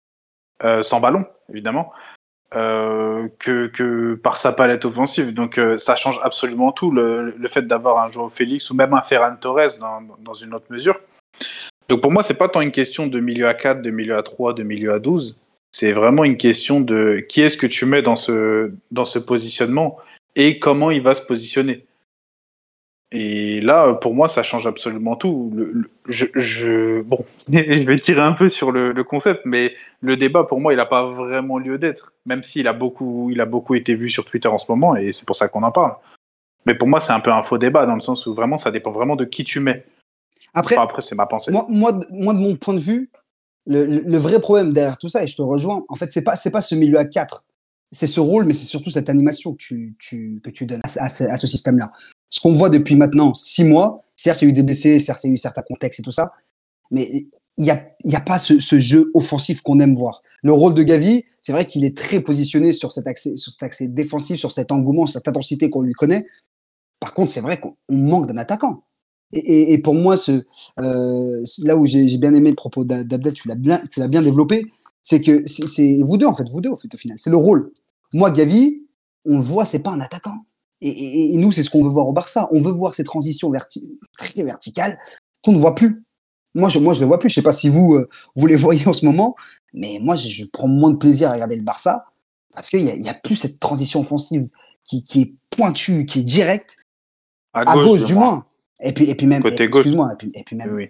euh, 0.65 0.83
sans 0.83 1.01
ballon, 1.01 1.27
évidemment, 1.51 1.93
euh, 2.57 3.29
que, 3.39 4.15
par 4.15 4.39
sa 4.39 4.53
palette 4.53 4.85
offensive. 4.85 5.35
Donc 5.35 5.59
euh, 5.59 5.79
ça 5.79 5.97
change 5.97 6.19
absolument 6.23 6.73
tout, 6.73 6.91
le, 6.91 7.35
le 7.37 7.49
fait 7.49 7.63
d'avoir 7.63 8.05
un 8.05 8.11
joueur 8.11 8.33
Félix 8.33 8.71
ou 8.71 8.75
même 8.75 8.95
un 8.95 9.03
Ferran 9.03 9.37
Torres 9.41 9.79
dans, 9.81 10.01
dans 10.21 10.35
une 10.35 10.55
autre 10.55 10.67
mesure. 10.71 10.99
Donc 11.89 12.01
pour 12.01 12.13
moi, 12.13 12.23
c'est 12.23 12.39
pas 12.39 12.49
tant 12.49 12.61
une 12.61 12.73
question 12.73 13.07
de 13.07 13.21
milieu 13.21 13.47
à 13.47 13.55
4, 13.55 13.83
de 13.83 13.91
milieu 13.91 14.17
à 14.17 14.23
3, 14.23 14.55
de 14.55 14.63
milieu 14.63 14.93
à 14.93 14.99
12. 14.99 15.37
C'est 15.73 15.93
vraiment 15.93 16.25
une 16.25 16.37
question 16.37 16.81
de 16.81 17.25
qui 17.29 17.43
est-ce 17.43 17.57
que 17.57 17.67
tu 17.67 17.85
mets 17.85 18.03
dans 18.03 18.17
ce, 18.17 18.73
dans 18.91 19.05
ce 19.05 19.19
positionnement 19.19 19.99
et 20.37 20.59
comment 20.59 20.91
il 20.91 21.03
va 21.03 21.15
se 21.15 21.23
positionner. 21.23 21.85
Et 23.17 23.61
là, 23.61 23.95
pour 23.95 24.13
moi, 24.13 24.29
ça 24.29 24.43
change 24.43 24.67
absolument 24.67 25.15
tout. 25.15 25.53
Le, 25.55 25.71
le- 25.73 25.91
je, 26.09 26.25
je- 26.35 27.01
bon, 27.03 27.25
je 27.49 27.85
vais 27.87 27.99
tirer 28.01 28.21
un 28.21 28.33
peu 28.33 28.51
sur 28.51 28.73
le, 28.73 28.91
le 28.93 29.05
concept, 29.05 29.43
mais 29.45 29.73
le 30.01 30.17
débat, 30.17 30.43
pour 30.45 30.61
moi, 30.61 30.73
il 30.73 30.77
n'a 30.77 30.85
pas 30.87 31.07
vraiment 31.13 31.59
lieu 31.59 31.79
d'être, 31.79 32.13
même 32.27 32.43
s'il 32.43 32.67
a 32.67 32.73
beaucoup, 32.73 33.31
il 33.31 33.41
a 33.41 33.47
beaucoup 33.47 33.77
été 33.77 33.95
vu 33.95 34.11
sur 34.11 34.25
Twitter 34.25 34.49
en 34.49 34.59
ce 34.59 34.67
moment, 34.69 34.97
et 34.97 35.13
c'est 35.13 35.25
pour 35.25 35.37
ça 35.37 35.47
qu'on 35.47 35.63
en 35.63 35.71
parle. 35.71 35.95
Mais 36.67 36.75
pour 36.75 36.89
moi, 36.89 36.99
c'est 36.99 37.13
un 37.13 37.21
peu 37.21 37.31
un 37.31 37.43
faux 37.45 37.57
débat, 37.59 37.87
dans 37.87 37.95
le 37.95 38.01
sens 38.01 38.27
où 38.27 38.35
vraiment, 38.35 38.59
ça 38.59 38.71
dépend 38.73 38.91
vraiment 38.91 39.15
de 39.17 39.25
qui 39.25 39.45
tu 39.45 39.61
mets. 39.61 39.85
Après, 40.53 40.75
Enfin, 40.77 40.85
après, 40.85 41.03
c'est 41.03 41.15
ma 41.15 41.27
pensée. 41.27 41.53
moi, 41.53 41.67
moi, 41.69 41.93
de- 41.93 42.07
moi, 42.11 42.35
de 42.35 42.41
mon 42.41 42.57
point 42.57 42.75
de 42.75 42.81
vue, 42.81 43.11
le, 43.67 44.19
vrai 44.19 44.41
problème 44.41 44.73
derrière 44.73 44.99
tout 44.99 45.09
ça, 45.09 45.23
et 45.23 45.27
je 45.29 45.37
te 45.37 45.43
rejoins, 45.43 45.85
en 45.89 45.95
fait, 45.95 46.11
c'est 46.11 46.25
pas, 46.25 46.35
c'est 46.37 46.51
pas 46.51 46.61
ce 46.61 46.75
milieu 46.75 46.99
à 46.99 47.05
4. 47.05 47.47
C'est 47.93 48.09
ce 48.09 48.19
rôle, 48.19 48.45
mais 48.45 48.55
c'est 48.55 48.67
surtout 48.67 48.91
cette 48.91 49.09
animation 49.09 49.53
que 49.53 49.59
tu, 49.59 49.95
tu, 50.01 50.41
que 50.43 50.51
tu 50.51 50.67
donnes 50.67 50.81
à, 50.83 50.89
ce- 50.89 50.99
à 50.99 51.09
ce, 51.09 51.25
à 51.25 51.37
ce 51.37 51.47
système-là. 51.47 51.93
Ce 52.35 52.41
qu'on 52.41 52.53
voit 52.53 52.69
depuis 52.69 52.97
maintenant 52.97 53.33
six 53.33 53.63
mois, 53.63 54.03
certes, 54.17 54.43
il 54.43 54.47
y 54.47 54.49
a 54.49 54.51
eu 54.51 54.53
des 54.53 54.65
blessés, 54.65 54.99
certes, 54.99 55.23
il 55.23 55.29
y 55.29 55.31
a 55.31 55.35
eu 55.35 55.39
certains 55.39 55.63
contextes 55.63 56.01
et 56.01 56.03
tout 56.03 56.11
ça, 56.11 56.33
mais 56.91 57.29
il 57.57 57.65
n'y 57.65 57.71
a, 57.71 57.87
a 58.13 58.21
pas 58.21 58.41
ce, 58.41 58.59
jeu 58.81 59.13
offensif 59.15 59.63
qu'on 59.63 59.79
aime 59.79 59.95
voir. 59.95 60.21
Le 60.43 60.51
rôle 60.51 60.75
de 60.75 60.83
Gavi, 60.83 61.25
c'est 61.39 61.53
vrai 61.53 61.65
qu'il 61.65 61.85
est 61.85 61.97
très 61.97 62.19
positionné 62.19 62.73
sur 62.73 62.91
cet 62.91 63.07
accès, 63.07 63.37
sur 63.37 63.53
cet 63.53 63.63
accès 63.63 63.87
défensif, 63.87 64.37
sur 64.37 64.51
cet 64.51 64.73
engouement, 64.73 65.07
cette 65.07 65.29
intensité 65.29 65.71
qu'on 65.71 65.83
lui 65.83 65.93
connaît. 65.93 66.27
Par 66.99 67.15
contre, 67.15 67.31
c'est 67.31 67.41
vrai 67.41 67.61
qu'on 67.61 67.77
on 67.89 67.99
manque 67.99 68.27
d'un 68.27 68.37
attaquant. 68.37 68.83
Et, 69.33 69.79
pour 69.79 69.95
moi, 69.95 70.17
euh, 70.81 71.45
là 71.63 71.77
où 71.77 71.87
j'ai 71.87 72.19
bien 72.19 72.35
aimé 72.35 72.51
le 72.51 72.57
propos 72.57 72.85
d'A- 72.85 73.05
d'Abdel, 73.05 73.35
tu 73.35 73.47
l'as 73.47 73.55
bien, 73.55 73.81
bien 74.09 74.23
développé, 74.23 74.67
c'est 75.03 75.21
que 75.21 75.45
c'est 75.47 76.01
vous 76.05 76.17
deux 76.17 76.27
en 76.27 76.35
fait, 76.35 76.49
vous 76.51 76.61
deux 76.61 76.71
au 76.71 76.77
final, 76.97 77.17
c'est 77.17 77.31
le 77.31 77.37
rôle. 77.37 77.71
Moi, 78.13 78.33
Gavi, 78.33 78.83
on 79.25 79.37
le 79.37 79.43
voit, 79.43 79.65
c'est 79.65 79.85
pas 79.85 79.93
un 79.93 80.01
attaquant. 80.01 80.45
Et, 80.87 80.89
et- 80.91 81.35
et 81.35 81.37
nous, 81.39 81.51
c'est 81.51 81.63
ce 81.63 81.71
qu'on 81.71 81.83
veut 81.83 81.89
voir 81.89 82.07
au 82.07 82.13
Barça. 82.13 82.47
On 82.53 82.61
veut 82.61 82.73
voir 82.73 82.95
ces 82.95 83.05
transitions 83.05 83.51
verti 83.51 83.89
très 84.19 84.43
verticales 84.43 84.99
qu'on 85.43 85.53
ne 85.53 85.59
voit 85.59 85.75
plus. 85.75 86.05
Moi, 86.55 86.69
je, 86.69 86.79
moi, 86.79 86.93
je 86.95 87.01
les 87.01 87.07
vois 87.07 87.19
plus. 87.19 87.31
Je 87.31 87.35
sais 87.37 87.43
pas 87.43 87.53
si 87.55 87.69
vous, 87.69 87.95
euh, 87.95 88.09
vous 88.37 88.47
les 88.47 88.57
voyez 88.57 88.87
en 88.89 88.93
ce 88.93 89.05
moment, 89.07 89.35
mais 89.73 89.99
moi, 90.03 90.15
je, 90.17 90.29
je 90.29 90.45
prends 90.53 90.69
moins 90.69 90.91
de 90.91 90.97
plaisir 90.97 91.31
à 91.31 91.33
regarder 91.35 91.57
le 91.57 91.63
Barça 91.63 92.05
parce 92.55 92.69
qu'il 92.71 92.83
y 92.83 93.09
a, 93.09 93.15
plus 93.15 93.35
cette 93.37 93.59
transition 93.59 94.01
offensive 94.01 94.47
qui, 94.85 95.03
qui 95.03 95.21
est 95.23 95.35
pointue, 95.51 96.05
qui 96.07 96.21
est 96.21 96.25
directe 96.25 96.77
à 97.55 97.65
gauche, 97.65 98.05
du 98.05 98.15
moi. 98.15 98.25
moins. 98.27 98.47
Et 98.81 98.93
puis, 98.93 99.09
et 99.09 99.15
puis 99.15 99.27
même, 99.27 99.43
Côté 99.43 99.65
et- 99.65 99.69
gauche. 99.69 99.81
excuse-moi, 99.81 100.11
et 100.13 100.17
puis, 100.17 100.31
et 100.35 100.45
puis 100.45 100.55
même. 100.57 100.75
Oui. 100.75 100.89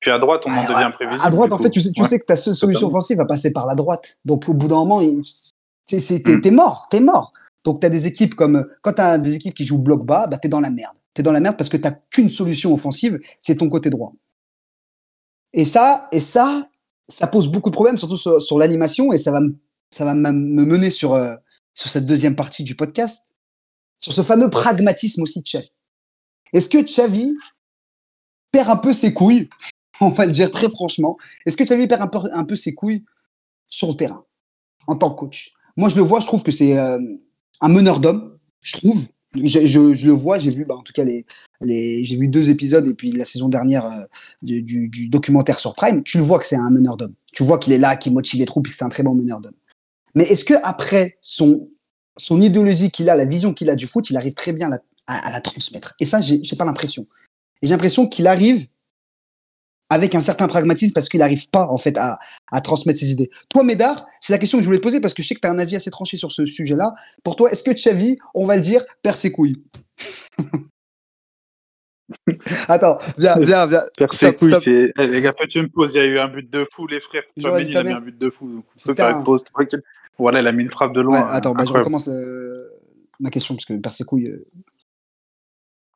Puis 0.00 0.10
à 0.10 0.18
droite, 0.18 0.42
on 0.46 0.50
en 0.50 0.62
devient 0.64 0.90
prévisible. 0.94 1.26
à 1.26 1.30
droite, 1.30 1.52
en 1.52 1.58
fait, 1.58 1.70
tu 1.70 1.80
sais, 1.80 1.90
tu 1.92 2.02
Ouais. 2.02 2.08
sais 2.08 2.18
que 2.18 2.24
ta 2.26 2.36
seule 2.36 2.54
solution 2.54 2.80
Totalement. 2.88 2.98
offensive 2.98 3.16
va 3.18 3.24
passer 3.26 3.52
par 3.52 3.66
la 3.66 3.74
droite. 3.74 4.18
Donc, 4.24 4.48
au 4.48 4.54
bout 4.54 4.68
d'un 4.68 4.76
moment, 4.76 5.00
Mm. 5.02 5.22
t'es 5.86 6.50
mort, 6.50 6.86
t'es 6.90 7.00
mort. 7.00 7.32
Donc, 7.64 7.80
tu 7.80 7.90
des 7.90 8.06
équipes 8.06 8.34
comme. 8.34 8.66
Quand 8.82 8.92
tu 8.92 9.00
as 9.00 9.18
des 9.18 9.34
équipes 9.34 9.54
qui 9.54 9.64
jouent 9.64 9.80
bloc 9.80 10.04
bas, 10.04 10.26
bah, 10.30 10.38
tu 10.38 10.46
es 10.46 10.50
dans 10.50 10.60
la 10.60 10.70
merde. 10.70 10.96
Tu 11.14 11.20
es 11.20 11.22
dans 11.22 11.32
la 11.32 11.40
merde 11.40 11.56
parce 11.56 11.70
que 11.70 11.76
tu 11.76 11.88
qu'une 12.10 12.30
solution 12.30 12.72
offensive, 12.74 13.18
c'est 13.40 13.56
ton 13.56 13.68
côté 13.68 13.90
droit. 13.90 14.12
Et 15.52 15.64
ça, 15.64 16.08
et 16.12 16.20
ça, 16.20 16.68
ça 17.08 17.26
pose 17.26 17.48
beaucoup 17.48 17.70
de 17.70 17.74
problèmes, 17.74 17.96
surtout 17.96 18.16
sur, 18.16 18.58
l'animation, 18.58 19.12
et 19.12 19.18
ça 19.18 19.30
va, 19.30 19.40
ça 19.90 20.04
va 20.04 20.14
me 20.14 20.64
mener 20.64 20.90
sur, 20.90 21.14
euh, 21.14 21.34
sur 21.74 21.88
cette 21.88 22.06
deuxième 22.06 22.34
partie 22.34 22.64
du 22.64 22.74
podcast, 22.74 23.28
sur 24.00 24.12
ce 24.12 24.22
fameux 24.22 24.50
pragmatisme 24.50 25.22
aussi 25.22 25.38
de 25.40 25.44
Xavi. 25.44 25.70
Est-ce 26.52 26.68
que 26.68 26.78
Xavi 26.78 27.34
perd 28.50 28.68
un 28.70 28.76
peu 28.76 28.92
ses 28.92 29.14
couilles 29.14 29.48
On 30.00 30.08
va 30.08 30.26
le 30.26 30.32
dire 30.32 30.50
très 30.50 30.68
franchement. 30.68 31.16
Est-ce 31.46 31.56
que 31.56 31.64
Xavi 31.64 31.86
perd 31.86 32.02
un 32.02 32.08
peu, 32.08 32.18
un 32.32 32.44
peu 32.44 32.56
ses 32.56 32.74
couilles 32.74 33.04
sur 33.68 33.88
le 33.88 33.94
terrain 33.94 34.24
en 34.86 34.96
tant 34.96 35.10
que 35.10 35.20
coach? 35.20 35.52
Moi, 35.76 35.88
je 35.88 35.96
le 35.96 36.02
vois, 36.02 36.20
je 36.20 36.26
trouve 36.26 36.42
que 36.42 36.52
c'est 36.52 36.76
euh, 36.78 36.98
un 37.64 37.68
meneur 37.68 38.00
d'hommes, 38.00 38.36
je 38.60 38.74
trouve. 38.74 39.06
Je, 39.34 40.06
le 40.06 40.12
vois, 40.12 40.38
j'ai 40.38 40.50
vu, 40.50 40.64
bah, 40.64 40.76
en 40.76 40.82
tout 40.82 40.92
cas, 40.92 41.02
les, 41.02 41.24
j'ai 42.04 42.14
vu 42.14 42.28
deux 42.28 42.50
épisodes 42.50 42.86
et 42.86 42.94
puis 42.94 43.10
la 43.10 43.24
saison 43.24 43.48
dernière 43.48 43.84
euh, 43.86 44.04
du, 44.42 45.08
documentaire 45.08 45.58
sur 45.58 45.74
Prime. 45.74 46.04
Tu 46.04 46.18
le 46.18 46.22
vois 46.22 46.38
que 46.38 46.46
c'est 46.46 46.56
un 46.56 46.70
meneur 46.70 46.96
d'hommes. 46.96 47.14
Tu 47.32 47.42
vois 47.42 47.58
qu'il 47.58 47.72
est 47.72 47.78
là, 47.78 47.96
qu'il 47.96 48.12
motive 48.12 48.38
les 48.38 48.46
troupes, 48.46 48.68
et 48.68 48.70
que 48.70 48.76
c'est 48.76 48.84
un 48.84 48.90
très 48.90 49.02
bon 49.02 49.14
meneur 49.14 49.40
d'hommes. 49.40 49.56
Mais 50.14 50.24
est-ce 50.24 50.44
que 50.44 50.54
après 50.62 51.18
son 51.20 51.68
son 52.16 52.40
idéologie 52.40 52.92
qu'il 52.92 53.10
a, 53.10 53.16
la 53.16 53.24
vision 53.24 53.52
qu'il 53.52 53.68
a 53.70 53.74
du 53.74 53.88
foot, 53.88 54.08
il 54.08 54.16
arrive 54.16 54.34
très 54.34 54.52
bien 54.52 54.68
à 54.68 54.70
la, 54.70 54.78
à, 55.08 55.32
la 55.32 55.40
transmettre? 55.40 55.94
Et 55.98 56.06
ça, 56.06 56.20
j'ai 56.20 56.56
pas 56.56 56.64
l'impression. 56.64 57.08
J'ai 57.60 57.70
l'impression 57.70 58.06
qu'il 58.06 58.28
arrive 58.28 58.68
avec 59.94 60.14
un 60.14 60.20
certain 60.20 60.46
pragmatisme 60.48 60.92
parce 60.92 61.08
qu'il 61.08 61.20
n'arrive 61.20 61.48
pas 61.50 61.66
en 61.68 61.78
fait 61.78 61.96
à, 61.98 62.18
à 62.52 62.60
transmettre 62.60 62.98
ses 62.98 63.10
idées. 63.12 63.30
Toi, 63.48 63.62
Médard, 63.64 64.06
c'est 64.20 64.32
la 64.32 64.38
question 64.38 64.58
que 64.58 64.62
je 64.64 64.68
voulais 64.68 64.78
te 64.78 64.82
poser 64.82 65.00
parce 65.00 65.14
que 65.14 65.22
je 65.22 65.28
sais 65.28 65.34
que 65.34 65.40
tu 65.40 65.48
as 65.48 65.50
un 65.50 65.58
avis 65.58 65.76
assez 65.76 65.90
tranché 65.90 66.16
sur 66.18 66.32
ce 66.32 66.44
sujet-là. 66.46 66.94
Pour 67.22 67.36
toi, 67.36 67.50
est-ce 67.50 67.62
que 67.62 67.70
Xavi, 67.70 68.18
on 68.34 68.44
va 68.44 68.56
le 68.56 68.62
dire, 68.62 68.84
perd 69.02 69.16
ses 69.16 69.30
couilles? 69.32 69.56
Attends, 72.68 72.98
viens, 73.18 73.36
viens, 73.38 73.66
viens. 73.66 73.82
Faire 73.98 74.12
ses 74.12 74.26
Stop, 74.26 74.36
couilles, 74.36 74.48
stop. 74.50 74.62
c'est. 74.64 74.92
Eh, 74.98 75.06
Les 75.06 75.22
gars, 75.22 75.30
faites 75.38 75.54
une 75.54 75.70
pause. 75.70 75.92
Il 75.94 75.98
y 75.98 76.00
a 76.00 76.04
eu 76.04 76.18
un 76.18 76.28
but 76.28 76.50
de 76.50 76.66
fou, 76.74 76.86
les 76.86 77.00
frères. 77.00 77.22
Dit 77.36 77.44
il 77.46 77.76
a 77.76 77.82
mis 77.82 77.92
un 77.92 78.00
but 78.00 78.18
de 78.18 78.30
fou. 78.30 78.46
Donc 78.48 78.64
on 78.76 78.88
peut 78.88 78.94
faire 78.94 79.16
une 79.18 79.24
pause 79.24 79.42
tranquille. 79.44 79.82
Voilà, 80.18 80.40
il 80.40 80.46
a 80.46 80.52
mis 80.52 80.62
une 80.64 80.70
frappe 80.70 80.92
de 80.92 81.00
Ouais, 81.00 81.04
loin. 81.06 81.26
attends, 81.28 81.54
bah, 81.54 81.64
je 81.66 81.72
recommence 81.72 82.08
euh, 82.08 82.68
ma 83.20 83.30
question 83.30 83.54
parce 83.54 83.64
que 83.64 83.72
perd 83.74 83.94
ses 83.94 84.04
couilles. 84.04 84.28
euh. 84.28 84.46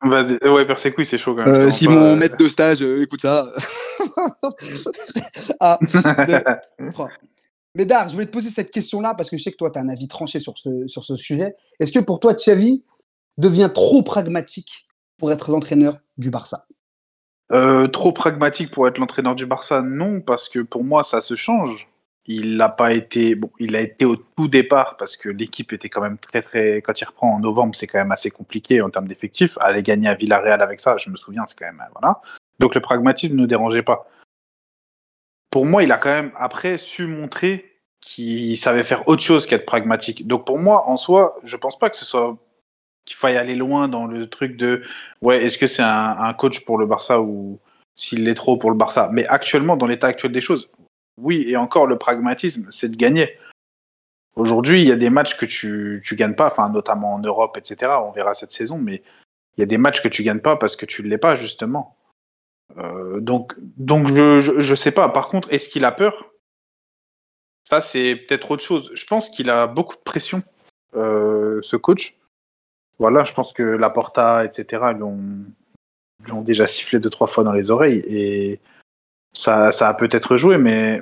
Vas-y. 0.01 0.37
Ouais, 0.47 0.91
couilles, 0.91 1.05
c'est 1.05 1.17
chaud 1.17 1.35
quand 1.35 1.43
même. 1.45 1.53
Euh, 1.53 1.69
si 1.71 1.87
mon 1.87 1.95
pas- 1.95 2.15
maître 2.15 2.37
de 2.37 2.47
stage 2.47 2.81
euh, 2.81 3.03
écoute 3.03 3.21
ça. 3.21 3.51
ah, 5.59 5.77
deux, 5.81 6.89
trois. 6.91 7.09
Médard, 7.75 8.07
je 8.09 8.13
voulais 8.13 8.25
te 8.25 8.31
poser 8.31 8.49
cette 8.49 8.71
question-là 8.71 9.13
parce 9.15 9.29
que 9.29 9.37
je 9.37 9.43
sais 9.43 9.51
que 9.51 9.57
toi, 9.57 9.69
tu 9.69 9.77
as 9.77 9.81
un 9.81 9.89
avis 9.89 10.07
tranché 10.07 10.39
sur 10.39 10.57
ce, 10.57 10.87
sur 10.87 11.03
ce 11.03 11.17
sujet. 11.17 11.55
Est-ce 11.79 11.91
que 11.91 11.99
pour 11.99 12.19
toi, 12.19 12.33
Xavi 12.33 12.83
devient 13.37 13.69
trop 13.73 14.01
pragmatique 14.01 14.83
pour 15.17 15.31
être 15.31 15.51
l'entraîneur 15.51 15.97
du 16.17 16.29
Barça? 16.29 16.65
Euh, 17.51 17.87
trop 17.87 18.11
pragmatique 18.11 18.71
pour 18.71 18.87
être 18.87 18.97
l'entraîneur 18.99 19.35
du 19.35 19.45
Barça, 19.45 19.81
non, 19.81 20.21
parce 20.21 20.47
que 20.49 20.59
pour 20.59 20.83
moi, 20.83 21.03
ça 21.03 21.19
se 21.21 21.35
change. 21.35 21.87
Il 22.25 22.57
n'a 22.57 22.69
pas 22.69 22.93
été. 22.93 23.35
Bon, 23.35 23.51
il 23.59 23.75
a 23.75 23.81
été 23.81 24.05
au 24.05 24.15
tout 24.15 24.47
départ 24.47 24.97
parce 24.97 25.17
que 25.17 25.29
l'équipe 25.29 25.73
était 25.73 25.89
quand 25.89 26.01
même 26.01 26.17
très, 26.17 26.41
très. 26.41 26.81
Quand 26.81 26.99
il 26.99 27.05
reprend 27.05 27.33
en 27.35 27.39
novembre, 27.39 27.75
c'est 27.75 27.87
quand 27.87 27.97
même 27.97 28.11
assez 28.11 28.29
compliqué 28.29 28.81
en 28.81 28.89
termes 28.89 29.07
d'effectifs. 29.07 29.57
Aller 29.59 29.81
gagner 29.81 30.09
à 30.09 30.15
Villarreal 30.15 30.61
avec 30.61 30.79
ça, 30.79 30.97
je 30.97 31.09
me 31.09 31.15
souviens, 31.15 31.45
c'est 31.45 31.57
quand 31.57 31.65
même. 31.65 31.81
Voilà. 31.99 32.21
Donc 32.59 32.75
le 32.75 32.81
pragmatisme 32.81 33.35
ne 33.35 33.45
dérangeait 33.45 33.83
pas. 33.83 34.07
Pour 35.49 35.65
moi, 35.65 35.83
il 35.83 35.91
a 35.91 35.97
quand 35.97 36.09
même 36.09 36.31
après 36.35 36.77
su 36.77 37.07
montrer 37.07 37.79
qu'il 38.01 38.55
savait 38.57 38.83
faire 38.83 39.07
autre 39.07 39.23
chose 39.23 39.45
qu'être 39.45 39.65
pragmatique. 39.65 40.27
Donc 40.27 40.45
pour 40.45 40.59
moi, 40.59 40.87
en 40.87 40.97
soi, 40.97 41.35
je 41.43 41.57
pense 41.57 41.79
pas 41.79 41.89
que 41.89 41.95
ce 41.95 42.05
soit 42.05 42.37
qu'il 43.05 43.17
faille 43.17 43.37
aller 43.37 43.55
loin 43.55 43.87
dans 43.87 44.05
le 44.05 44.29
truc 44.29 44.55
de 44.55 44.83
ouais, 45.21 45.43
est-ce 45.43 45.57
que 45.57 45.67
c'est 45.67 45.81
un, 45.81 46.17
un 46.19 46.33
coach 46.33 46.59
pour 46.63 46.77
le 46.77 46.85
Barça 46.85 47.19
ou 47.21 47.59
s'il 47.99 48.23
l'est 48.23 48.33
trop 48.33 48.57
pour 48.57 48.71
le 48.71 48.77
Barça. 48.77 49.09
Mais 49.11 49.27
actuellement, 49.27 49.77
dans 49.77 49.85
l'état 49.85 50.07
actuel 50.07 50.31
des 50.31 50.41
choses, 50.41 50.69
oui, 51.21 51.45
et 51.47 51.57
encore 51.57 51.87
le 51.87 51.97
pragmatisme, 51.97 52.67
c'est 52.69 52.89
de 52.89 52.95
gagner. 52.95 53.37
Aujourd'hui, 54.35 54.81
il 54.81 54.87
y 54.87 54.91
a 54.91 54.95
des 54.95 55.09
matchs 55.09 55.35
que 55.37 55.45
tu 55.45 56.01
tu 56.05 56.15
gagnes 56.15 56.35
pas, 56.35 56.53
notamment 56.69 57.13
en 57.13 57.19
Europe, 57.19 57.57
etc. 57.57 57.91
On 58.03 58.11
verra 58.11 58.33
cette 58.33 58.51
saison, 58.51 58.77
mais 58.77 59.01
il 59.57 59.61
y 59.61 59.63
a 59.63 59.67
des 59.67 59.77
matchs 59.77 60.01
que 60.01 60.07
tu 60.07 60.23
gagnes 60.23 60.39
pas 60.39 60.55
parce 60.55 60.75
que 60.75 60.85
tu 60.85 61.03
ne 61.03 61.09
l'es 61.09 61.17
pas 61.17 61.35
justement. 61.35 61.97
Euh, 62.77 63.19
donc 63.19 63.55
donc 63.77 64.07
je, 64.07 64.59
je 64.59 64.75
sais 64.75 64.91
pas. 64.91 65.09
Par 65.09 65.27
contre, 65.27 65.51
est-ce 65.51 65.67
qu'il 65.69 65.85
a 65.85 65.91
peur? 65.91 66.31
Ça, 67.69 67.81
c'est 67.81 68.15
peut-être 68.15 68.49
autre 68.49 68.63
chose. 68.63 68.91
Je 68.95 69.05
pense 69.05 69.29
qu'il 69.29 69.49
a 69.49 69.67
beaucoup 69.67 69.95
de 69.95 70.01
pression, 70.01 70.41
euh, 70.95 71.59
ce 71.61 71.75
coach. 71.75 72.15
Voilà, 72.97 73.23
je 73.25 73.33
pense 73.33 73.53
que 73.53 73.61
Laporta, 73.61 74.43
etc. 74.43 74.83
lui 74.95 75.03
ont, 75.03 75.19
lui 76.25 76.31
ont 76.31 76.41
déjà 76.41 76.67
sifflé 76.67 76.99
deux 76.99 77.11
trois 77.11 77.27
fois 77.27 77.43
dans 77.43 77.51
les 77.51 77.69
oreilles 77.69 78.03
et 78.07 78.59
ça, 79.33 79.71
ça 79.71 79.89
a 79.89 79.93
peut-être 79.93 80.37
joué, 80.37 80.57
mais 80.57 81.01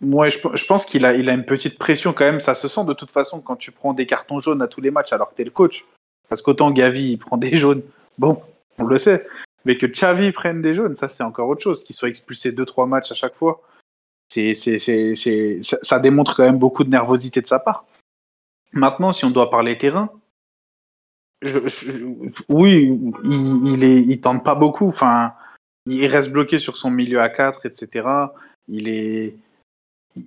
moi, 0.00 0.28
je, 0.28 0.66
pense 0.66 0.86
qu'il 0.86 1.04
a, 1.04 1.14
il 1.14 1.28
a 1.28 1.32
une 1.32 1.44
petite 1.44 1.78
pression 1.78 2.12
quand 2.12 2.24
même. 2.24 2.40
Ça 2.40 2.54
se 2.54 2.68
sent 2.68 2.84
de 2.84 2.92
toute 2.92 3.10
façon 3.10 3.40
quand 3.40 3.56
tu 3.56 3.72
prends 3.72 3.94
des 3.94 4.06
cartons 4.06 4.40
jaunes 4.40 4.62
à 4.62 4.68
tous 4.68 4.80
les 4.80 4.90
matchs 4.90 5.12
alors 5.12 5.30
que 5.30 5.36
tu 5.36 5.42
es 5.42 5.44
le 5.44 5.50
coach. 5.50 5.84
Parce 6.28 6.42
qu'autant 6.42 6.70
Gavi, 6.70 7.12
il 7.12 7.18
prend 7.18 7.36
des 7.36 7.56
jaunes, 7.56 7.82
bon, 8.18 8.42
on 8.78 8.84
le 8.84 8.98
sait. 8.98 9.26
Mais 9.64 9.78
que 9.78 9.86
Xavi 9.86 10.32
prenne 10.32 10.60
des 10.60 10.74
jaunes, 10.74 10.96
ça 10.96 11.08
c'est 11.08 11.22
encore 11.22 11.48
autre 11.48 11.62
chose. 11.62 11.84
Qu'il 11.84 11.96
soit 11.96 12.08
expulsé 12.08 12.52
deux 12.52 12.66
trois 12.66 12.86
matchs 12.86 13.12
à 13.12 13.14
chaque 13.14 13.34
fois, 13.34 13.62
c'est, 14.28 14.54
c'est, 14.54 14.78
c'est, 14.78 15.60
ça, 15.62 15.98
démontre 15.98 16.36
quand 16.36 16.42
même 16.42 16.58
beaucoup 16.58 16.84
de 16.84 16.90
nervosité 16.90 17.40
de 17.40 17.46
sa 17.46 17.58
part. 17.58 17.86
Maintenant, 18.72 19.12
si 19.12 19.24
on 19.24 19.30
doit 19.30 19.50
parler 19.50 19.78
terrain, 19.78 20.10
oui, 22.48 22.98
il, 23.24 23.66
il, 23.66 23.84
est, 23.84 24.00
il 24.00 24.20
tente 24.20 24.44
pas 24.44 24.54
beaucoup. 24.54 24.88
Enfin, 24.88 25.34
il 25.86 26.06
reste 26.06 26.30
bloqué 26.30 26.58
sur 26.58 26.76
son 26.76 26.90
milieu 26.90 27.20
à 27.20 27.28
4, 27.28 27.66
etc. 27.66 28.08
Il 28.68 28.88
est, 28.88 29.36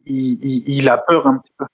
il, 0.06 0.90
a 0.90 0.98
peur 0.98 1.28
un 1.28 1.38
petit 1.38 1.52
peu. 1.58 1.66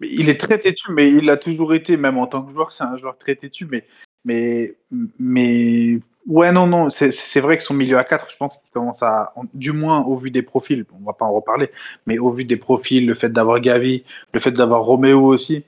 Il 0.00 0.28
est 0.28 0.40
très 0.40 0.58
têtu, 0.58 0.90
mais 0.92 1.10
il 1.10 1.28
a 1.30 1.36
toujours 1.36 1.74
été, 1.74 1.96
même 1.96 2.18
en 2.18 2.26
tant 2.26 2.42
que 2.42 2.52
joueur, 2.52 2.72
c'est 2.72 2.84
un 2.84 2.96
joueur 2.96 3.18
très 3.18 3.36
têtu. 3.36 3.66
Mais, 3.66 3.86
mais, 4.24 4.74
mais 5.18 6.00
ouais, 6.26 6.52
non, 6.52 6.66
non, 6.66 6.90
c'est 6.90 7.40
vrai 7.40 7.56
que 7.56 7.62
son 7.62 7.74
milieu 7.74 7.98
à 7.98 8.04
4, 8.04 8.30
je 8.30 8.36
pense 8.36 8.58
qu'il 8.58 8.70
commence 8.70 9.02
à, 9.02 9.32
du 9.54 9.72
moins 9.72 10.00
au 10.00 10.16
vu 10.16 10.30
des 10.30 10.42
profils, 10.42 10.84
on 10.92 11.04
va 11.04 11.12
pas 11.12 11.26
en 11.26 11.32
reparler, 11.32 11.70
mais 12.06 12.18
au 12.18 12.30
vu 12.30 12.44
des 12.44 12.56
profils, 12.56 13.06
le 13.06 13.14
fait 13.14 13.30
d'avoir 13.30 13.60
Gavi, 13.60 14.04
le 14.32 14.40
fait 14.40 14.52
d'avoir 14.52 14.82
Roméo 14.82 15.24
aussi, 15.24 15.64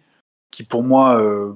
qui 0.50 0.64
pour 0.64 0.82
moi, 0.82 1.20
euh, 1.20 1.52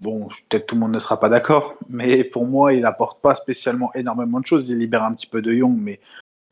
bon, 0.00 0.28
peut-être 0.48 0.66
tout 0.66 0.74
le 0.74 0.80
monde 0.80 0.92
ne 0.92 0.98
sera 0.98 1.18
pas 1.18 1.28
d'accord, 1.28 1.76
mais 1.88 2.24
pour 2.24 2.46
moi, 2.46 2.72
il 2.72 2.84
apporte 2.84 3.20
pas 3.20 3.36
spécialement 3.36 3.92
énormément 3.94 4.40
de 4.40 4.46
choses. 4.46 4.68
Il 4.68 4.78
libère 4.78 5.02
un 5.02 5.14
petit 5.14 5.26
peu 5.26 5.42
de 5.42 5.52
Young, 5.52 5.76
mais 5.78 6.00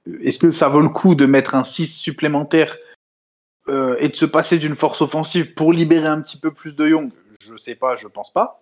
euh, 0.09 0.19
est-ce 0.23 0.39
que 0.39 0.51
ça 0.51 0.69
vaut 0.69 0.81
le 0.81 0.89
coup 0.89 1.15
de 1.15 1.27
mettre 1.27 1.55
un 1.55 1.65
6 1.65 1.87
supplémentaire 1.87 2.77
euh, 3.69 3.97
et 4.01 4.09
de 4.09 4.17
se 4.17 4.25
passer 4.25 4.59
d'une 4.59 4.75
force 4.77 5.03
offensive 5.03 5.55
pour 5.55 5.73
libérer 5.73 6.09
un 6.09 6.21
petit 6.21 6.39
peu 6.39 6.51
plus 6.51 6.73
de 6.73 6.89
Young? 6.89 7.11
Je 7.41 7.57
sais 7.57 7.75
pas, 7.75 7.97
je 7.97 8.07
pense 8.09 8.33
pas. 8.33 8.61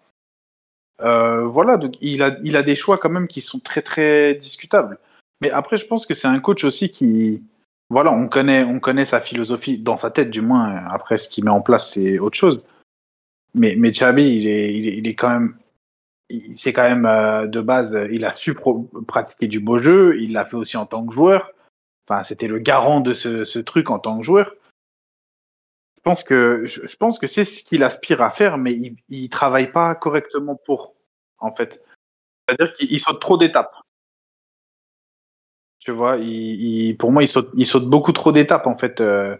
Euh, 1.01 1.47
voilà, 1.47 1.77
donc 1.77 1.97
il 2.01 2.23
a, 2.23 2.37
il 2.45 2.57
a 2.57 2.62
des 2.62 2.77
choix 2.77 2.99
quand 2.99 3.11
même 3.11 3.29
qui 3.29 3.41
sont 3.41 3.59
très 3.59 3.83
très 3.83 4.35
discutables. 4.35 4.99
Mais 5.41 5.51
après, 5.51 5.77
je 5.77 5.87
pense 5.87 6.07
que 6.07 6.15
c'est 6.15 6.29
un 6.29 6.39
coach 6.39 6.62
aussi 6.62 6.91
qui, 6.91 7.43
voilà, 7.91 8.12
on 8.12 8.29
connaît, 8.29 8.62
on 8.62 8.79
connaît 8.79 9.05
sa 9.05 9.21
philosophie 9.21 9.79
dans 9.79 9.97
sa 9.97 10.11
tête, 10.11 10.31
du 10.31 10.41
moins. 10.41 10.85
Après, 10.91 11.19
ce 11.19 11.29
qu'il 11.29 11.45
met 11.45 11.51
en 11.51 11.61
place, 11.61 11.91
c'est 11.91 12.19
autre 12.19 12.39
chose. 12.39 12.62
Mais, 13.54 13.75
mais 13.76 13.90
Xabi, 13.90 14.23
il 14.23 14.47
est, 14.47 14.75
il 14.75 15.06
est, 15.06 15.14
quand 15.14 15.28
même, 15.28 15.59
c'est 16.54 16.73
quand 16.73 16.88
même 16.88 17.06
euh, 17.06 17.47
de 17.47 17.61
base, 17.61 17.97
il 18.11 18.25
a 18.25 18.35
su 18.35 18.54
pratiquer 19.06 19.47
du 19.47 19.61
beau 19.61 19.78
jeu, 19.78 20.18
il 20.21 20.32
l'a 20.32 20.47
fait 20.47 20.56
aussi 20.56 20.76
en 20.76 20.87
tant 20.87 21.06
que 21.06 21.12
joueur. 21.12 21.52
Enfin, 22.09 22.23
c'était 22.23 22.49
le 22.49 22.59
garant 22.59 23.00
de 23.00 23.14
ce, 23.14 23.44
ce 23.44 23.59
truc 23.59 23.90
en 23.90 23.99
tant 23.99 24.18
que 24.18 24.25
joueur. 24.25 24.54
Je 25.97 26.00
pense 26.02 26.25
que, 26.25 26.64
je, 26.66 26.97
pense 26.97 27.18
que 27.18 27.26
c'est 27.26 27.44
ce 27.44 27.62
qu'il 27.62 27.85
aspire 27.85 28.23
à 28.23 28.30
faire, 28.30 28.59
mais 28.59 28.73
il, 28.73 28.97
il 29.09 29.28
travaille 29.28 29.71
pas 29.71 29.94
correctement 29.94 30.56
pour, 30.56 30.94
en 31.38 31.52
fait. 31.52 31.80
C'est-à-dire 32.49 32.75
qu'il 32.75 32.92
il 32.92 33.00
saute 33.00 33.21
trop 33.21 33.37
d'étapes. 33.37 33.75
Tu 35.78 35.90
vois, 35.90 36.16
pour 36.99 37.12
moi, 37.12 37.23
il 37.23 37.28
saute, 37.28 37.50
il 37.54 37.66
saute 37.66 37.88
beaucoup 37.88 38.12
trop 38.12 38.32
d'étapes, 38.32 38.66
en 38.66 38.76
fait. 38.76 39.00
Euh, 39.00 39.37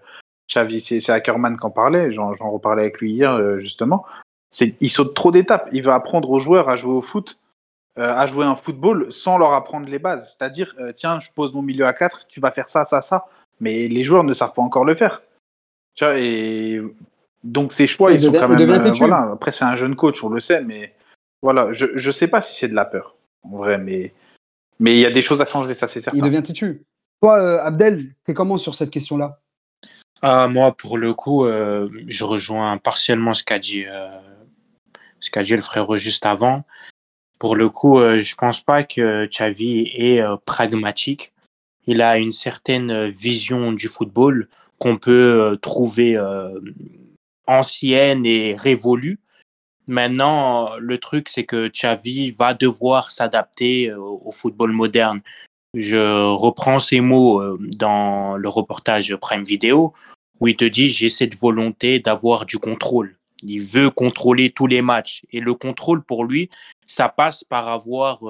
Xavi, 0.51 0.81
c'est 0.81 1.09
Ackerman 1.11 1.59
qui 1.59 1.67
en 1.67 1.71
parlait, 1.71 2.13
j'en 2.13 2.35
reparlais 2.51 2.83
avec 2.83 3.01
lui 3.01 3.13
hier, 3.13 3.33
euh, 3.33 3.59
justement. 3.61 4.05
Il 4.81 4.91
saute 4.91 5.15
trop 5.15 5.33
d'étapes. 5.33 5.69
Il 5.73 5.83
va 5.83 5.95
apprendre 5.95 6.31
aux 6.31 6.41
joueurs 6.41 6.69
à 6.69 6.77
jouer 6.77 6.93
au 6.93 7.01
foot, 7.01 7.39
euh, 7.99 8.15
à 8.15 8.27
jouer 8.27 8.45
un 8.45 8.57
football 8.57 9.11
sans 9.13 9.39
leur 9.39 9.53
apprendre 9.53 9.89
les 9.89 9.99
bases. 9.99 10.37
C'est-à-dire, 10.37 10.75
euh, 10.79 10.93
tiens, 10.93 11.21
je 11.21 11.29
pose 11.35 11.55
mon 11.55 11.63
milieu 11.63 11.87
à 11.87 11.95
4, 11.95 12.27
tu 12.29 12.41
vas 12.41 12.51
faire 12.51 12.69
ça, 12.69 12.85
ça, 12.85 13.01
ça. 13.01 13.27
Mais 13.61 13.89
les 13.89 14.05
joueurs 14.05 14.25
ne 14.25 14.35
savent 14.35 14.53
pas 14.53 14.63
encore 14.63 14.85
le 14.85 14.95
faire. 14.95 15.23
Tu 15.95 16.05
vois, 16.05 16.19
et 16.19 16.83
donc 17.45 17.73
ces 17.73 17.87
choix, 17.87 18.13
Il 18.13 18.17
ils 18.21 18.27
sont 18.27 18.33
quand 18.33 18.49
même. 18.49 18.71
euh, 18.71 18.93
voilà. 18.99 19.31
Après, 19.33 19.53
c'est 19.53 19.65
un 19.65 19.77
jeune 19.77 19.97
coach, 19.97 20.23
on 20.23 20.29
le 20.29 20.41
sait, 20.41 20.63
mais 20.63 20.95
voilà, 21.43 21.73
je 21.73 21.87
je 21.95 22.11
sais 22.11 22.29
pas 22.29 22.41
si 22.43 22.55
c'est 22.59 22.69
de 22.69 22.75
la 22.75 22.85
peur, 22.85 23.15
en 23.43 23.57
vrai, 23.57 23.79
mais 23.79 24.13
mais 24.81 24.95
il 24.97 25.01
y 25.01 25.07
a 25.07 25.11
des 25.11 25.23
choses 25.23 25.41
à 25.41 25.47
changer, 25.47 25.75
ça 25.75 25.89
c'est 25.89 26.01
certain. 26.01 26.17
Il 26.17 26.23
devient 26.23 26.43
têtu. 26.43 26.83
Toi, 27.21 27.61
Abdel, 27.63 28.07
t'es 28.25 28.35
comment 28.35 28.57
sur 28.57 28.75
cette 28.75 28.91
question-là? 28.91 29.39
Ah, 30.23 30.47
moi, 30.47 30.77
pour 30.77 30.99
le 30.99 31.15
coup, 31.15 31.45
euh, 31.45 31.91
je 32.07 32.23
rejoins 32.23 32.79
partiellement 32.79 33.35
ce 33.35 33.43
qu'a 33.43 33.59
dit, 33.59 33.85
euh, 33.87 34.09
ce 35.19 35.31
qu'a 35.33 35.43
dit 35.43 35.55
le 35.55 35.61
frérot 35.61 35.97
juste 35.97 36.25
avant. 36.25 36.65
Pour 37.41 37.57
le 37.57 37.69
coup, 37.69 37.99
euh, 37.99 38.21
je 38.21 38.37
pense 38.37 38.63
pas 38.63 38.85
que 38.85 39.27
Xavi 39.27 39.91
est 39.97 40.21
euh, 40.21 40.37
pragmatique. 40.47 41.33
Il 41.89 42.03
a 42.03 42.19
une 42.19 42.31
certaine 42.31 42.93
euh, 42.93 43.09
vision 43.09 43.73
du 43.73 43.89
football 43.89 44.49
qu'on 44.79 44.97
peut 44.97 45.53
euh, 45.53 45.57
trouver 45.57 46.17
ancienne 47.49 48.25
et 48.25 48.55
révolue, 48.55 49.19
Maintenant, 49.89 50.77
le 50.79 50.99
truc, 50.99 51.29
c'est 51.29 51.45
que 51.45 51.69
Xavi 51.69 52.31
va 52.31 52.55
devoir 52.55 53.11
s'adapter 53.11 53.93
au 53.93 54.31
football 54.31 54.71
moderne. 54.71 55.21
Je 55.75 56.31
reprends 56.35 56.79
ces 56.79 57.01
mots 57.01 57.43
dans 57.59 58.37
le 58.37 58.49
reportage 58.49 59.17
Prime 59.17 59.45
Video 59.45 59.95
où 60.41 60.49
il 60.49 60.57
te 60.57 60.65
dit 60.65 60.91
j'ai 60.91 61.09
cette 61.09 61.37
volonté 61.37 61.99
d'avoir 61.99 62.45
du 62.45 62.59
contrôle. 62.59 63.17
Il 63.43 63.63
veut 63.63 63.91
contrôler 63.91 64.51
tous 64.51 64.67
les 64.67 64.83
matchs. 64.83 65.23
Et 65.33 65.41
le 65.41 65.55
contrôle, 65.55 66.03
pour 66.03 66.25
lui, 66.25 66.51
ça 66.87 67.09
passe 67.09 67.43
par 67.43 67.69
avoir 67.69 68.21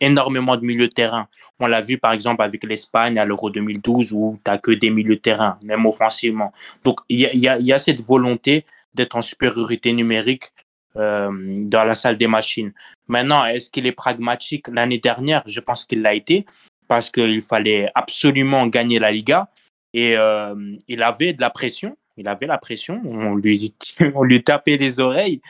énormément 0.00 0.56
de 0.56 0.64
milieux 0.64 0.88
de 0.88 0.92
terrain. 0.92 1.28
On 1.60 1.66
l'a 1.66 1.80
vu 1.80 1.98
par 1.98 2.12
exemple 2.12 2.42
avec 2.42 2.64
l'Espagne 2.64 3.18
à 3.18 3.24
l'Euro 3.24 3.50
2012 3.50 4.12
où 4.12 4.38
tu 4.44 4.50
n'as 4.50 4.58
que 4.58 4.70
des 4.70 4.90
milieux 4.90 5.16
de 5.16 5.20
terrain, 5.20 5.58
même 5.62 5.86
offensivement. 5.86 6.52
Donc 6.84 7.00
il 7.08 7.20
y 7.20 7.48
a, 7.48 7.58
y 7.58 7.72
a, 7.72 7.78
cette 7.78 8.00
volonté 8.00 8.64
d'être 8.94 9.16
en 9.16 9.22
supériorité 9.22 9.92
numérique 9.92 10.52
euh, 10.96 11.60
dans 11.64 11.82
la 11.82 11.94
salle 11.94 12.16
des 12.16 12.28
machines. 12.28 12.72
Maintenant, 13.08 13.44
est-ce 13.44 13.68
qu'il 13.68 13.84
est 13.84 13.92
pragmatique? 13.92 14.68
L'année 14.68 14.98
dernière, 14.98 15.42
je 15.44 15.58
pense 15.58 15.84
qu'il 15.86 16.02
l'a 16.02 16.14
été 16.14 16.46
parce 16.86 17.10
qu'il 17.10 17.40
fallait 17.42 17.90
absolument 17.96 18.68
gagner 18.68 19.00
la 19.00 19.10
Liga 19.10 19.50
et 19.92 20.16
euh, 20.16 20.54
il 20.86 21.02
avait 21.02 21.32
de 21.32 21.40
la 21.40 21.50
pression. 21.50 21.96
Il 22.16 22.28
avait 22.28 22.46
la 22.46 22.58
pression. 22.58 23.02
On 23.04 23.34
lui, 23.34 23.74
on 24.14 24.22
lui 24.22 24.44
tapait 24.44 24.76
les 24.76 25.00
oreilles 25.00 25.40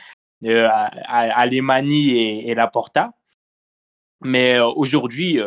euh, 0.45 0.67
à, 0.67 0.89
à, 1.07 1.45
et, 1.47 2.49
et 2.49 2.55
la 2.55 2.65
Porta. 2.65 3.11
Mais 4.23 4.59
aujourd'hui, 4.59 5.39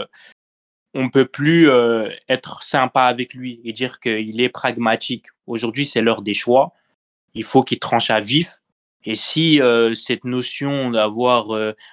on 0.95 1.05
ne 1.05 1.09
peut 1.09 1.27
plus 1.27 1.69
être 2.29 2.63
sympa 2.63 3.03
avec 3.03 3.35
lui 3.35 3.61
et 3.65 3.73
dire 3.73 3.99
qu'il 3.99 4.41
est 4.41 4.49
pragmatique. 4.49 5.27
Aujourd'hui, 5.49 5.87
c'est 5.87 6.03
l'heure 6.03 6.23
des 6.23 6.35
choix. 6.35 6.73
Il 7.35 7.43
faut 7.43 7.65
qu'il 7.65 7.81
tranche 7.81 8.11
à 8.11 8.21
vif. 8.21 8.61
Et 9.05 9.17
si 9.17 9.61
cette 9.95 10.25
notion 10.25 10.91
d'avoir 10.91 11.47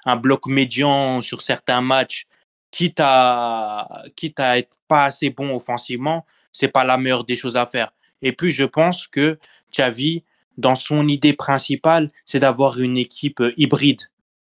un 0.06 0.16
bloc 0.16 0.48
médian 0.48 1.22
sur 1.22 1.42
certains 1.42 1.82
matchs, 1.82 2.26
quitte 2.72 3.00
à, 3.00 4.04
quitte 4.16 4.40
à 4.40 4.58
être 4.58 4.78
pas 4.88 5.06
assez 5.06 5.30
bon 5.30 5.56
offensivement, 5.56 6.26
c'est 6.52 6.68
pas 6.68 6.84
la 6.84 6.98
meilleure 6.98 7.24
des 7.24 7.36
choses 7.36 7.56
à 7.56 7.66
faire. 7.66 7.92
Et 8.22 8.34
puis, 8.34 8.52
je 8.52 8.64
pense 8.64 9.08
que 9.08 9.38
Xavi, 9.72 10.24
dans 10.58 10.76
son 10.76 11.08
idée 11.08 11.34
principale, 11.34 12.10
c'est 12.26 12.40
d'avoir 12.40 12.80
une 12.80 12.98
équipe 12.98 13.42
hybride 13.56 14.02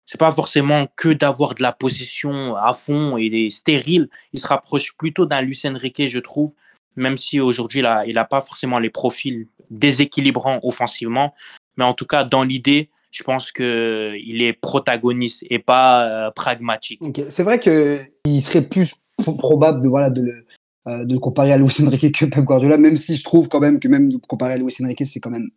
c'est 0.07 0.17
pas 0.17 0.31
forcément 0.31 0.87
que 0.95 1.09
d'avoir 1.09 1.53
de 1.53 1.61
la 1.61 1.73
possession 1.73 2.55
à 2.55 2.73
fond 2.73 3.17
et 3.17 3.29
des 3.29 3.49
stériles. 3.49 4.09
Il 4.31 4.39
se 4.39 4.47
rapproche 4.47 4.95
plutôt 4.95 5.25
d'un 5.25 5.41
Lucien 5.41 5.77
Riquet, 5.77 6.07
je 6.07 6.19
trouve, 6.19 6.53
même 6.95 7.17
si 7.17 7.41
aujourd'hui 7.41 7.83
il 8.07 8.15
n'a 8.15 8.25
pas 8.25 8.39
forcément 8.39 8.79
les 8.79 8.89
profils 8.89 9.47
déséquilibrants 9.69 10.61
offensivement. 10.63 11.33
Mais 11.77 11.84
en 11.84 11.93
tout 11.93 12.05
cas, 12.05 12.24
dans 12.24 12.43
l'idée, 12.43 12.89
je 13.12 13.24
pense 13.24 13.51
qu'il 13.51 14.41
est 14.41 14.53
protagoniste 14.53 15.43
et 15.50 15.60
pas 15.60 16.27
euh, 16.27 16.31
pragmatique. 16.31 17.01
C'est 17.29 17.43
vrai 17.43 17.60
qu'il 17.60 18.41
serait 18.41 18.63
plus 18.63 18.93
probable 19.38 19.81
de, 19.81 19.88
voilà, 19.88 20.10
de, 20.10 20.22
le, 20.22 20.46
euh, 20.88 21.03
de 21.03 21.17
comparer 21.17 21.51
à 21.51 21.57
Luis 21.57 21.75
Enrique 21.86 22.17
que 22.17 22.25
Pep 22.25 22.46
Guardiola, 22.46 22.77
même 22.77 22.96
si 22.96 23.17
je 23.17 23.24
trouve 23.24 23.50
quand 23.50 23.60
même 23.60 23.77
que 23.77 23.89
même 23.89 24.10
comparer 24.22 24.53
à 24.53 24.57
Luis 24.57 24.74
Enrique, 24.81 25.05
c'est 25.05 25.19
quand 25.19 25.29
même 25.29 25.50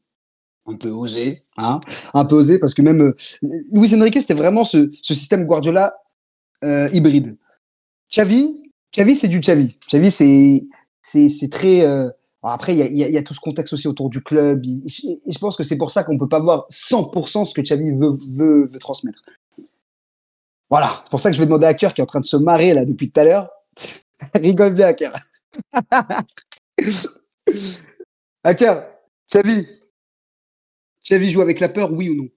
un 0.67 0.75
peu 0.75 0.91
osé, 0.91 1.43
hein, 1.57 1.81
un 2.15 2.25
peu 2.25 2.35
osé, 2.35 2.59
parce 2.59 2.75
que 2.75 2.83
même 2.83 3.01
euh, 3.01 3.17
Luis 3.73 3.95
Enrique, 3.95 4.21
c'était 4.21 4.35
vraiment 4.35 4.65
ce, 4.65 4.91
ce, 5.03 5.15
système 5.15 5.45
Guardiola 5.45 5.93
euh, 6.65 6.89
hybride. 6.93 7.39
Xavi, 8.13 8.61
Xavi, 8.93 9.15
c'est 9.15 9.29
du 9.29 9.39
Xavi. 9.39 9.77
Xavi, 9.89 10.11
c'est 10.11 11.29
c'est 11.29 11.51
très. 11.51 11.87
Après, 12.43 12.75
il 12.75 12.97
y 12.97 13.19
a, 13.19 13.23
tout 13.23 13.35
ce 13.35 13.41
contexte 13.41 13.75
aussi 13.75 13.87
autour 13.87 14.09
du 14.09 14.23
club. 14.23 14.65
Et 14.65 14.89
je 15.33 15.39
pense 15.39 15.57
que 15.57 15.63
c'est 15.63 15.77
pour 15.77 15.91
ça 15.91 16.05
qu'on 16.05 16.17
peut 16.17 16.29
pas 16.29 16.41
voir 16.41 16.67
100% 16.71 17.45
ce 17.45 17.55
que 17.55 17.61
Xavi 17.61 17.91
veut, 17.91 18.67
transmettre. 18.81 19.23
Voilà, 20.71 21.03
c'est 21.05 21.11
pour 21.11 21.21
ça 21.21 21.31
que 21.31 21.37
je 21.37 21.41
vais 21.41 21.47
demander 21.47 21.67
à 21.67 21.75
Cœur 21.75 21.93
qui 21.93 22.01
est 22.01 22.05
en 22.05 22.07
train 22.07 22.21
de 22.21 22.25
se 22.25 22.37
marrer 22.37 22.73
là 22.73 22.85
depuis 22.85 23.11
tout 23.11 23.21
à 23.21 23.25
l'heure. 23.25 23.51
Rigole 24.35 24.73
bien, 24.73 24.93
Cœur. 24.95 25.13
Hacker, 28.45 28.87
Xavi, 29.31 29.67
Xavi 31.05 31.31
joue 31.31 31.41
avec 31.43 31.61
la 31.61 31.69
peur, 31.69 31.93
oui 31.93 32.09
ou 32.09 32.15
non? 32.15 32.29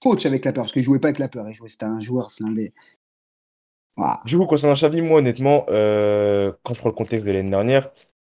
Coach 0.00 0.26
avec 0.26 0.44
la 0.44 0.52
peur, 0.52 0.64
parce 0.64 0.72
qu'il 0.72 0.82
jouait 0.82 0.98
pas 0.98 1.08
avec 1.08 1.18
la 1.18 1.28
peur. 1.28 1.46
C'était 1.68 1.84
un 1.84 2.00
joueur, 2.00 2.30
c'est 2.30 2.44
un 2.44 2.52
des. 2.52 2.72
Voilà. 3.96 4.20
Du 4.24 4.38
coup, 4.38 4.46
concernant 4.46 4.74
Xavi, 4.74 5.02
moi, 5.02 5.18
honnêtement, 5.18 5.66
euh, 5.68 6.52
quand 6.62 6.74
je 6.74 6.80
prends 6.80 6.88
le 6.88 6.94
contexte 6.94 7.26
de 7.26 7.32
l'année 7.32 7.50
dernière, 7.50 7.90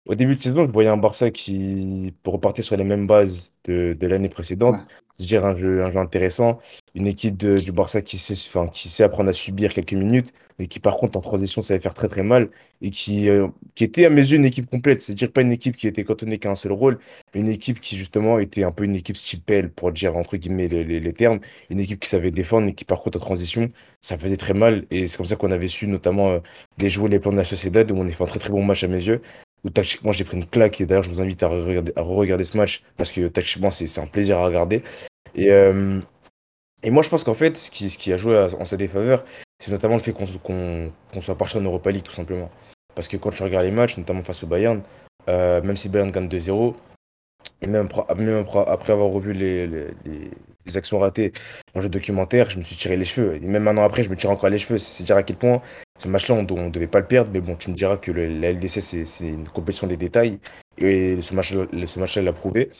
au 0.06 0.14
début 0.14 0.34
de 0.34 0.40
saison, 0.40 0.66
je 0.66 0.72
voyais 0.72 0.88
un 0.88 0.96
Barça 0.96 1.30
qui 1.30 2.14
repartir 2.24 2.64
sur 2.64 2.76
les 2.76 2.84
mêmes 2.84 3.06
bases 3.06 3.52
de, 3.64 3.96
de 3.98 4.06
l'année 4.06 4.28
précédente, 4.28 4.76
c'est-à-dire 5.16 5.44
un 5.44 5.56
jeu, 5.56 5.84
un 5.84 5.90
jeu 5.90 5.98
intéressant, 5.98 6.58
une 6.94 7.06
équipe 7.06 7.36
de, 7.36 7.56
du 7.56 7.72
Barça 7.72 8.02
qui 8.02 8.18
sait, 8.18 8.34
enfin, 8.48 8.68
qui 8.68 8.88
sait 8.88 9.04
apprendre 9.04 9.30
à 9.30 9.32
subir 9.32 9.72
quelques 9.74 9.92
minutes, 9.92 10.32
mais 10.58 10.66
qui 10.66 10.80
par 10.80 10.96
contre 10.96 11.16
en 11.18 11.20
transition 11.20 11.62
savait 11.62 11.80
faire 11.80 11.94
très 11.94 12.08
très 12.08 12.22
mal 12.22 12.50
et 12.82 12.90
qui, 12.90 13.28
euh, 13.28 13.48
qui 13.74 13.84
était 13.84 14.04
à 14.06 14.10
mes 14.10 14.22
yeux 14.22 14.36
une 14.36 14.44
équipe 14.44 14.68
complète, 14.70 15.02
c'est-à-dire 15.02 15.30
pas 15.32 15.42
une 15.42 15.52
équipe 15.52 15.76
qui 15.76 15.86
était 15.86 16.04
cantonnée 16.04 16.38
qu'à 16.38 16.50
un 16.50 16.54
seul 16.54 16.72
rôle, 16.72 16.98
mais 17.34 17.40
une 17.40 17.48
équipe 17.48 17.80
qui 17.80 17.96
justement 17.96 18.38
était 18.38 18.62
un 18.64 18.72
peu 18.72 18.84
une 18.84 18.96
équipe 18.96 19.16
style 19.16 19.42
pour 19.74 19.92
dire 19.92 20.16
entre 20.16 20.36
guillemets 20.36 20.68
les, 20.68 20.84
les, 20.84 21.00
les, 21.00 21.12
termes, 21.12 21.40
une 21.70 21.80
équipe 21.80 22.00
qui 22.00 22.08
savait 22.08 22.30
défendre 22.30 22.68
et 22.68 22.74
qui 22.74 22.84
par 22.84 23.02
contre 23.02 23.18
en 23.18 23.20
transition 23.20 23.70
ça 24.00 24.18
faisait 24.18 24.36
très 24.36 24.54
mal. 24.54 24.86
Et 24.90 25.06
c'est 25.08 25.16
comme 25.18 25.26
ça 25.26 25.36
qu'on 25.36 25.50
avait 25.50 25.68
su 25.68 25.86
notamment 25.86 26.30
euh, 26.30 26.40
déjouer 26.78 27.08
les 27.10 27.20
plans 27.20 27.32
de 27.32 27.36
la 27.36 27.44
Sociedad 27.44 27.90
où 27.90 27.96
on 27.96 28.06
a 28.06 28.10
fait 28.10 28.24
un 28.24 28.26
très 28.26 28.38
très 28.40 28.50
bon 28.50 28.62
match 28.64 28.82
à 28.84 28.88
mes 28.88 29.04
yeux 29.06 29.20
où 29.64 29.70
tactiquement 29.70 30.12
j'ai 30.12 30.24
pris 30.24 30.36
une 30.36 30.46
claque 30.46 30.80
et 30.80 30.86
d'ailleurs 30.86 31.02
je 31.02 31.10
vous 31.10 31.20
invite 31.20 31.42
à 31.42 31.48
re-regarder, 31.48 31.92
à 31.96 32.02
re-regarder 32.02 32.44
ce 32.44 32.56
match 32.56 32.82
parce 32.96 33.12
que 33.12 33.28
tactiquement 33.28 33.70
c'est 33.70 34.00
un 34.00 34.06
plaisir 34.06 34.38
à 34.38 34.44
regarder. 34.44 34.82
Et, 35.34 35.50
euh, 35.50 36.00
et 36.82 36.90
moi 36.90 37.02
je 37.02 37.08
pense 37.08 37.24
qu'en 37.24 37.34
fait 37.34 37.56
ce 37.56 37.70
qui, 37.70 37.90
ce 37.90 37.98
qui 37.98 38.12
a 38.12 38.16
joué 38.16 38.38
en 38.58 38.64
sa 38.64 38.76
défaveur 38.76 39.24
c'est 39.58 39.70
notamment 39.70 39.96
le 39.96 40.02
fait 40.02 40.12
qu'on 40.12 40.26
qu 41.12 41.22
soit 41.22 41.36
parti 41.36 41.58
en 41.58 41.62
Europa 41.62 41.90
League 41.90 42.04
tout 42.04 42.12
simplement. 42.12 42.50
Parce 42.94 43.08
que 43.08 43.16
quand 43.16 43.30
tu 43.30 43.42
regardes 43.42 43.66
les 43.66 43.70
matchs 43.70 43.98
notamment 43.98 44.22
face 44.22 44.42
au 44.42 44.46
Bayern 44.46 44.82
euh, 45.28 45.60
même 45.62 45.76
si 45.76 45.88
Bayern 45.88 46.10
gagne 46.10 46.28
2-0 46.28 46.74
et 47.62 47.66
même, 47.66 47.88
après 48.66 48.92
avoir 48.92 49.10
revu 49.10 49.32
les, 49.32 49.68
actions 50.76 50.98
ratées 50.98 51.32
en 51.74 51.80
jeu 51.80 51.88
documentaire, 51.88 52.50
je 52.50 52.58
me 52.58 52.62
suis 52.62 52.76
tiré 52.76 52.96
les 52.96 53.04
cheveux. 53.04 53.36
Et 53.36 53.40
même 53.40 53.66
un 53.68 53.76
an 53.76 53.82
après, 53.82 54.02
je 54.02 54.10
me 54.10 54.16
tire 54.16 54.30
encore 54.30 54.48
les 54.50 54.58
cheveux. 54.58 54.78
C'est 54.78 55.04
dire 55.04 55.16
à 55.16 55.22
quel 55.22 55.36
point 55.36 55.62
ce 55.98 56.08
match-là, 56.08 56.34
on 56.34 56.70
devait 56.70 56.86
pas 56.86 57.00
le 57.00 57.06
perdre. 57.06 57.30
Mais 57.32 57.40
bon, 57.40 57.56
tu 57.56 57.70
me 57.70 57.76
diras 57.76 57.96
que 57.96 58.10
le, 58.10 58.26
la 58.26 58.52
LDC, 58.52 58.80
c'est 58.80 59.28
une 59.28 59.48
compétition 59.48 59.86
des 59.86 59.96
détails. 59.96 60.38
Et 60.78 61.20
ce 61.20 61.34
match-là 61.34 61.66
match 61.72 62.16
l'a 62.16 62.32
prouvé. 62.32 62.70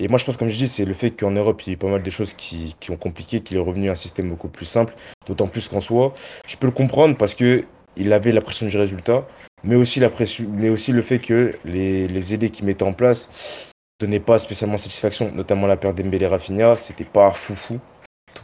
Et 0.00 0.06
moi, 0.06 0.18
je 0.18 0.24
pense, 0.24 0.36
comme 0.36 0.48
je 0.48 0.56
dis, 0.56 0.68
c'est 0.68 0.84
le 0.84 0.94
fait 0.94 1.10
qu'en 1.10 1.32
Europe, 1.32 1.60
il 1.66 1.72
y 1.72 1.74
a 1.74 1.76
pas 1.76 1.88
mal 1.88 2.02
de 2.02 2.10
choses 2.10 2.32
qui, 2.32 2.76
qui 2.78 2.92
ont 2.92 2.96
compliqué, 2.96 3.40
qu'il 3.40 3.56
est 3.56 3.60
revenu 3.60 3.88
à 3.88 3.92
un 3.92 3.96
système 3.96 4.28
beaucoup 4.28 4.48
plus 4.48 4.66
simple. 4.66 4.94
D'autant 5.26 5.48
plus 5.48 5.66
qu'en 5.68 5.80
soi, 5.80 6.14
je 6.46 6.56
peux 6.56 6.66
le 6.66 6.72
comprendre 6.72 7.16
parce 7.16 7.34
que 7.34 7.64
il 7.96 8.12
avait 8.12 8.30
la 8.30 8.40
pression 8.40 8.66
du 8.66 8.76
résultat, 8.76 9.26
mais 9.64 9.74
aussi, 9.74 9.98
la 9.98 10.08
pression, 10.08 10.46
mais 10.52 10.68
aussi 10.68 10.92
le 10.92 11.02
fait 11.02 11.18
que 11.18 11.52
les, 11.64 12.06
les 12.06 12.34
aidés 12.34 12.50
qu'il 12.50 12.64
mettait 12.64 12.84
en 12.84 12.92
place 12.92 13.72
donnait 13.98 14.20
pas 14.20 14.38
spécialement 14.38 14.78
satisfaction, 14.78 15.32
notamment 15.34 15.66
la 15.66 15.76
perte 15.76 15.96
d'Embélé 15.96 16.26
Rafinha, 16.26 16.76
c'était 16.76 17.04
pas 17.04 17.32
foufou. 17.32 17.80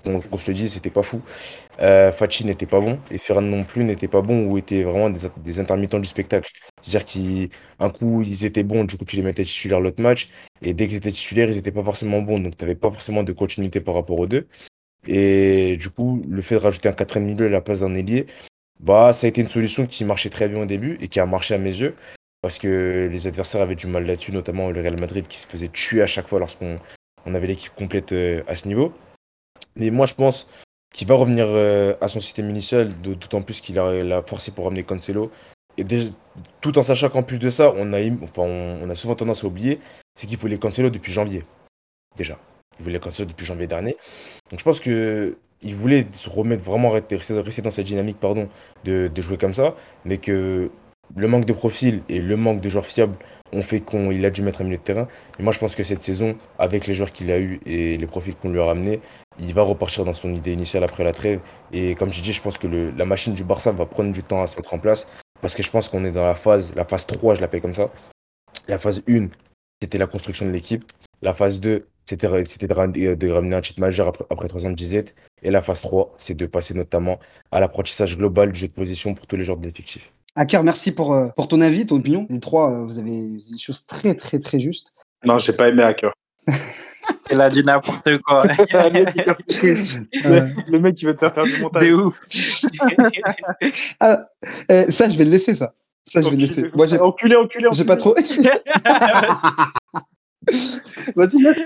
Comme, 0.03 0.21
je 0.39 0.45
te 0.45 0.51
dis, 0.51 0.69
c'était 0.69 0.91
pas 0.91 1.03
fou. 1.03 1.23
Euh, 1.81 2.13
Fachi 2.13 2.45
n'était 2.45 2.67
pas 2.67 2.81
bon 2.81 2.99
et 3.11 3.19
Ferran 3.19 3.43
non 3.43 3.65
plus 3.65 3.85
n'était 3.85 4.09
pas 4.09 4.23
bon 4.23 4.47
ou 4.47 4.59
était 4.59 4.83
vraiment 4.83 5.11
des, 5.11 5.59
intermittents 5.59 5.99
du 5.99 6.09
spectacle. 6.09 6.51
C'est-à-dire 6.83 7.05
qu'un 7.07 7.91
coup 7.91 8.23
ils 8.23 8.45
étaient 8.45 8.63
bons, 8.63 8.85
du 8.85 8.97
coup 8.97 9.05
tu 9.05 9.17
les 9.17 9.23
mettais 9.23 9.45
titulaires 9.45 9.81
l'autre 9.81 10.01
match 10.03 10.29
et 10.63 10.75
dès 10.75 10.87
qu'ils 10.87 10.97
étaient 10.97 11.11
titulaires 11.11 11.49
ils 11.49 11.59
étaient 11.59 11.73
pas 11.73 11.83
forcément 11.83 12.23
bons 12.23 12.39
donc 12.39 12.57
tu 12.57 12.65
n'avais 12.65 12.77
pas 12.77 12.91
forcément 12.91 13.23
de 13.23 13.33
continuité 13.33 13.81
par 13.81 13.95
rapport 13.95 14.19
aux 14.19 14.27
deux. 14.27 14.47
Et 15.07 15.77
du 15.79 15.91
coup 15.91 16.23
le 16.29 16.43
fait 16.43 16.57
de 16.57 16.61
rajouter 16.61 16.89
un 16.89 16.93
quatrième 16.93 17.29
milieu 17.29 17.47
à 17.47 17.51
la 17.51 17.61
place 17.61 17.81
d'un 17.81 17.95
ailier, 17.95 18.27
bah 18.81 19.13
ça 19.13 19.27
a 19.27 19.31
été 19.31 19.41
une 19.41 19.49
solution 19.49 19.87
qui 19.87 20.05
marchait 20.05 20.31
très 20.31 20.49
bien 20.49 20.63
au 20.63 20.67
début 20.67 20.99
et 21.01 21.09
qui 21.09 21.21
a 21.21 21.27
marché 21.27 21.55
à 21.55 21.59
mes 21.59 21.77
yeux 21.77 21.95
parce 22.45 22.59
que 22.59 23.09
les 23.11 23.27
adversaires 23.27 23.63
avaient 23.63 23.75
du 23.75 23.87
mal 23.87 24.05
là-dessus, 24.05 24.31
notamment 24.31 24.71
le 24.71 24.79
Real 24.83 25.01
Madrid 25.01 25.27
qui 25.27 25.39
se 25.39 25.47
faisait 25.47 25.71
tuer 25.71 26.03
à 26.03 26.07
chaque 26.07 26.29
fois 26.29 26.39
lorsqu'on 26.39 26.79
on 27.25 27.35
avait 27.35 27.47
l'équipe 27.47 27.75
complète 27.75 28.13
euh, 28.13 28.43
à 28.47 28.55
ce 28.55 28.69
niveau. 28.69 28.93
Mais 29.77 29.89
moi, 29.89 30.05
je 30.05 30.13
pense 30.13 30.47
qu'il 30.93 31.09
va 31.09 31.15
revenir 31.15 31.47
euh, 31.49 31.95
à 32.03 32.09
son 32.09 32.21
système 32.21 32.51
initial, 32.51 32.93
d'autant 33.01 33.41
plus 33.41 33.63
qu'il 33.63 33.79
a, 33.79 34.05
la 34.05 34.21
forcé 34.21 34.51
pour 34.51 34.67
ramener 34.67 34.83
Cancelo. 34.83 35.31
Et 35.79 35.87
tout 36.61 36.77
en 36.77 36.83
sachant 36.83 37.09
qu'en 37.09 37.23
plus 37.23 37.39
de 37.39 37.49
ça, 37.49 37.73
on 37.79 37.95
a, 37.95 38.01
enfin, 38.23 38.43
on, 38.43 38.91
a 38.91 38.95
souvent 38.95 39.15
tendance 39.15 39.43
à 39.43 39.47
oublier, 39.47 39.81
c'est 40.15 40.27
qu'il 40.27 40.37
voulait 40.37 40.59
Cancelo 40.59 40.91
depuis 40.91 41.13
janvier. 41.13 41.47
Déjà. 42.15 42.39
Il 42.79 42.85
voulait 42.85 43.01
Cancelo 43.01 43.27
depuis 43.27 43.47
janvier 43.47 43.69
dernier. 43.69 43.97
Donc 44.51 44.59
je 44.59 44.65
pense 44.65 44.81
que 44.81 45.39
il 45.63 45.75
voulait 45.75 46.07
se 46.13 46.29
remettre 46.29 46.63
vraiment, 46.63 46.91
rester, 46.91 47.17
rester 47.17 47.63
dans 47.63 47.71
cette 47.71 47.87
dynamique 47.87 48.21
pardon, 48.21 48.51
de 48.85 49.11
jouer 49.23 49.39
comme 49.39 49.55
ça, 49.55 49.77
mais 50.05 50.19
que 50.19 50.71
le 51.17 51.29
manque 51.29 51.45
de 51.45 51.53
profil 51.53 52.03
et 52.09 52.21
le 52.21 52.37
manque 52.37 52.61
de 52.61 52.69
joueurs 52.69 52.87
fiables 52.87 53.17
ont 53.53 53.63
fait 53.63 53.81
qu'il 53.81 54.25
a 54.25 54.31
dû 54.31 54.43
mettre 54.43 54.63
un 54.63 54.65
milieu 54.65 54.79
de 54.79 54.83
terrain. 54.83 55.09
Et 55.39 55.43
moi, 55.43 55.53
je 55.53 55.59
pense 55.59 55.75
que 55.75 55.85
cette 55.85 56.03
saison, 56.03 56.37
avec 56.59 56.87
les 56.87 56.95
joueurs 56.95 57.13
qu'il 57.13 57.31
a 57.31 57.39
eu 57.39 57.61
et 57.67 57.97
les 57.97 58.07
profils 58.07 58.35
qu'on 58.35 58.51
lui 58.51 58.61
a 58.61 58.65
ramenés, 58.65 59.01
il 59.39 59.55
va 59.55 59.63
repartir 59.63 60.05
dans 60.05 60.15
son 60.15 60.35
idée 60.35 60.53
initiale 60.53 60.85
après 60.85 61.05
la 61.05 61.13
trêve. 61.13 61.41
Et 61.73 61.95
comme 61.95 62.13
je 62.13 62.23
dis, 62.23 62.33
je 62.33 62.43
pense 62.43 62.59
que 62.59 62.67
la 62.67 63.05
machine 63.05 63.35
du 63.35 63.45
Barça 63.45 63.71
va 63.73 63.87
prendre 63.87 64.13
du 64.13 64.23
temps 64.23 64.43
à 64.43 64.47
se 64.47 64.57
mettre 64.57 64.75
en 64.75 64.79
place. 64.79 65.09
Parce 65.41 65.55
que 65.55 65.63
je 65.63 65.71
pense 65.71 65.89
qu'on 65.89 66.05
est 66.05 66.11
dans 66.11 66.25
la 66.25 66.35
phase, 66.35 66.75
la 66.75 66.85
phase 66.85 67.07
3, 67.07 67.35
je 67.35 67.41
l'appelle 67.41 67.61
comme 67.61 67.75
ça. 67.75 67.91
La 68.67 68.79
phase 68.79 69.03
1, 69.09 69.29
c'était 69.81 69.99
la 69.99 70.07
construction 70.07 70.47
de 70.47 70.51
l'équipe. 70.51 70.85
La 71.23 71.35
phase 71.35 71.61
2, 71.61 71.87
c'était 72.05 72.29
de, 72.29 73.15
de 73.15 73.31
ramener 73.31 73.57
un 73.57 73.61
titre 73.61 73.81
majeur 73.81 74.09
après, 74.09 74.25
après 74.31 74.49
trois 74.49 74.65
ans 74.67 74.71
de 74.71 74.75
disette. 74.75 75.15
Et 75.43 75.51
la 75.51 75.63
phase 75.63 75.81
3, 75.81 76.15
c'est 76.17 76.35
de 76.35 76.47
passer 76.47 76.75
notamment 76.75 77.19
à 77.51 77.61
l'apprentissage 77.61 78.17
global 78.17 78.53
du 78.53 78.59
jeu 78.59 78.69
de 78.69 78.73
position 78.73 79.15
pour 79.15 79.27
tous 79.27 79.37
les 79.37 79.45
joueurs 79.45 79.59
de. 79.59 79.71
Akar, 80.37 80.65
merci 80.65 80.95
pour, 80.95 81.15
euh, 81.15 81.29
pour 81.37 81.47
ton 81.47 81.61
avis, 81.61 81.87
ton 81.87 81.97
opinion. 81.97 82.27
Les 82.29 82.41
trois, 82.41 82.73
euh, 82.73 82.85
vous 82.85 82.99
avez 82.99 83.11
dit 83.11 83.53
des 83.53 83.59
choses 83.59 83.87
très, 83.87 84.15
très, 84.15 84.41
très 84.41 84.59
justes. 84.59 84.93
Non, 85.25 85.39
j'ai 85.39 85.53
pas 85.53 85.69
aimé 85.69 85.83
Hacker. 85.85 86.13
Il 87.31 87.41
a 87.41 87.49
dit 87.49 87.63
n'importe 87.63 88.19
quoi. 88.19 88.45
Euh, 90.27 90.47
le 90.69 90.79
mec 90.79 90.97
qui 90.97 91.05
veut 91.05 91.15
te 91.15 91.21
faire 91.21 91.35
faire 91.35 91.45
du 91.45 91.57
montage. 91.59 91.83
De 91.83 91.93
ouf. 91.95 92.21
ah, 94.01 94.27
eh, 94.69 94.91
ça, 94.91 95.09
je 95.09 95.17
vais 95.17 95.25
le 95.25 95.31
laisser, 95.31 95.55
ça. 95.55 95.75
Ça, 96.05 96.21
je 96.21 96.29
vais 96.29 96.37
le 96.37 96.43
laisser. 96.43 96.71
Moi, 96.75 96.87
j'ai 96.87 96.99
Enculé, 96.99 97.37
enculé, 97.37 97.69
j'ai 97.73 97.83
enculé. 97.83 97.85
pas 97.85 97.97
trop. 97.97 98.15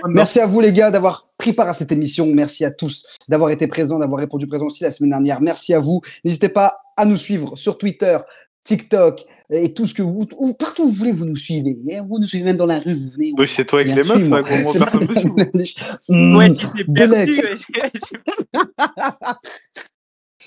Merci 0.07 0.39
à 0.39 0.45
vous 0.45 0.59
les 0.59 0.73
gars 0.73 0.91
d'avoir 0.91 1.29
pris 1.37 1.53
part 1.53 1.67
à 1.67 1.73
cette 1.73 1.91
émission. 1.91 2.25
Merci 2.27 2.65
à 2.65 2.71
tous 2.71 3.17
d'avoir 3.27 3.51
été 3.51 3.67
présents, 3.67 3.99
d'avoir 3.99 4.19
répondu 4.19 4.47
présent 4.47 4.65
aussi 4.65 4.83
la 4.83 4.91
semaine 4.91 5.11
dernière. 5.11 5.41
Merci 5.41 5.73
à 5.73 5.79
vous. 5.79 6.01
N'hésitez 6.23 6.49
pas 6.49 6.81
à 6.97 7.05
nous 7.05 7.17
suivre 7.17 7.57
sur 7.57 7.77
Twitter, 7.77 8.17
TikTok 8.63 9.25
et 9.51 9.73
tout 9.73 9.87
ce 9.87 9.93
que 9.93 10.01
vous, 10.01 10.27
ou 10.37 10.53
partout 10.53 10.83
où 10.83 10.87
vous 10.87 10.93
voulez, 10.93 11.11
vous 11.11 11.25
nous 11.25 11.35
suivez. 11.35 11.77
Et 11.87 11.99
Vous 12.01 12.19
nous 12.19 12.27
suivez 12.27 12.43
même 12.43 12.57
dans 12.57 12.65
la 12.65 12.79
rue, 12.79 12.93
vous 12.93 13.09
venez. 13.09 13.33
Oui, 13.37 13.47
c'est 13.47 13.65
toi 13.65 13.79
avec 13.79 13.95
les 13.95 14.03
meufs, 14.03 14.29
là. 14.29 14.41
Ouais, 16.37 16.49
tu 16.53 16.85
perdu. 16.93 17.41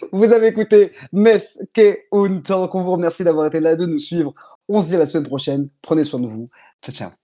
Vous 0.11 0.33
avez 0.33 0.49
écouté 0.49 0.93
K 1.75 1.81
Untal. 2.13 2.69
On 2.73 2.83
vous 2.83 2.93
remercie 2.93 3.25
d'avoir 3.25 3.47
été 3.47 3.61
là, 3.61 3.77
de 3.77 3.87
nous 3.87 3.99
suivre. 3.99 4.33
On 4.69 4.83
se 4.83 4.89
dit 4.89 4.97
à 4.97 4.99
la 4.99 5.07
semaine 5.07 5.27
prochaine. 5.27 5.69
Prenez 5.81 6.05
soin 6.05 6.21
de 6.21 6.27
vous. 6.27 6.49
Ciao, 6.83 6.95
ciao. 6.95 7.22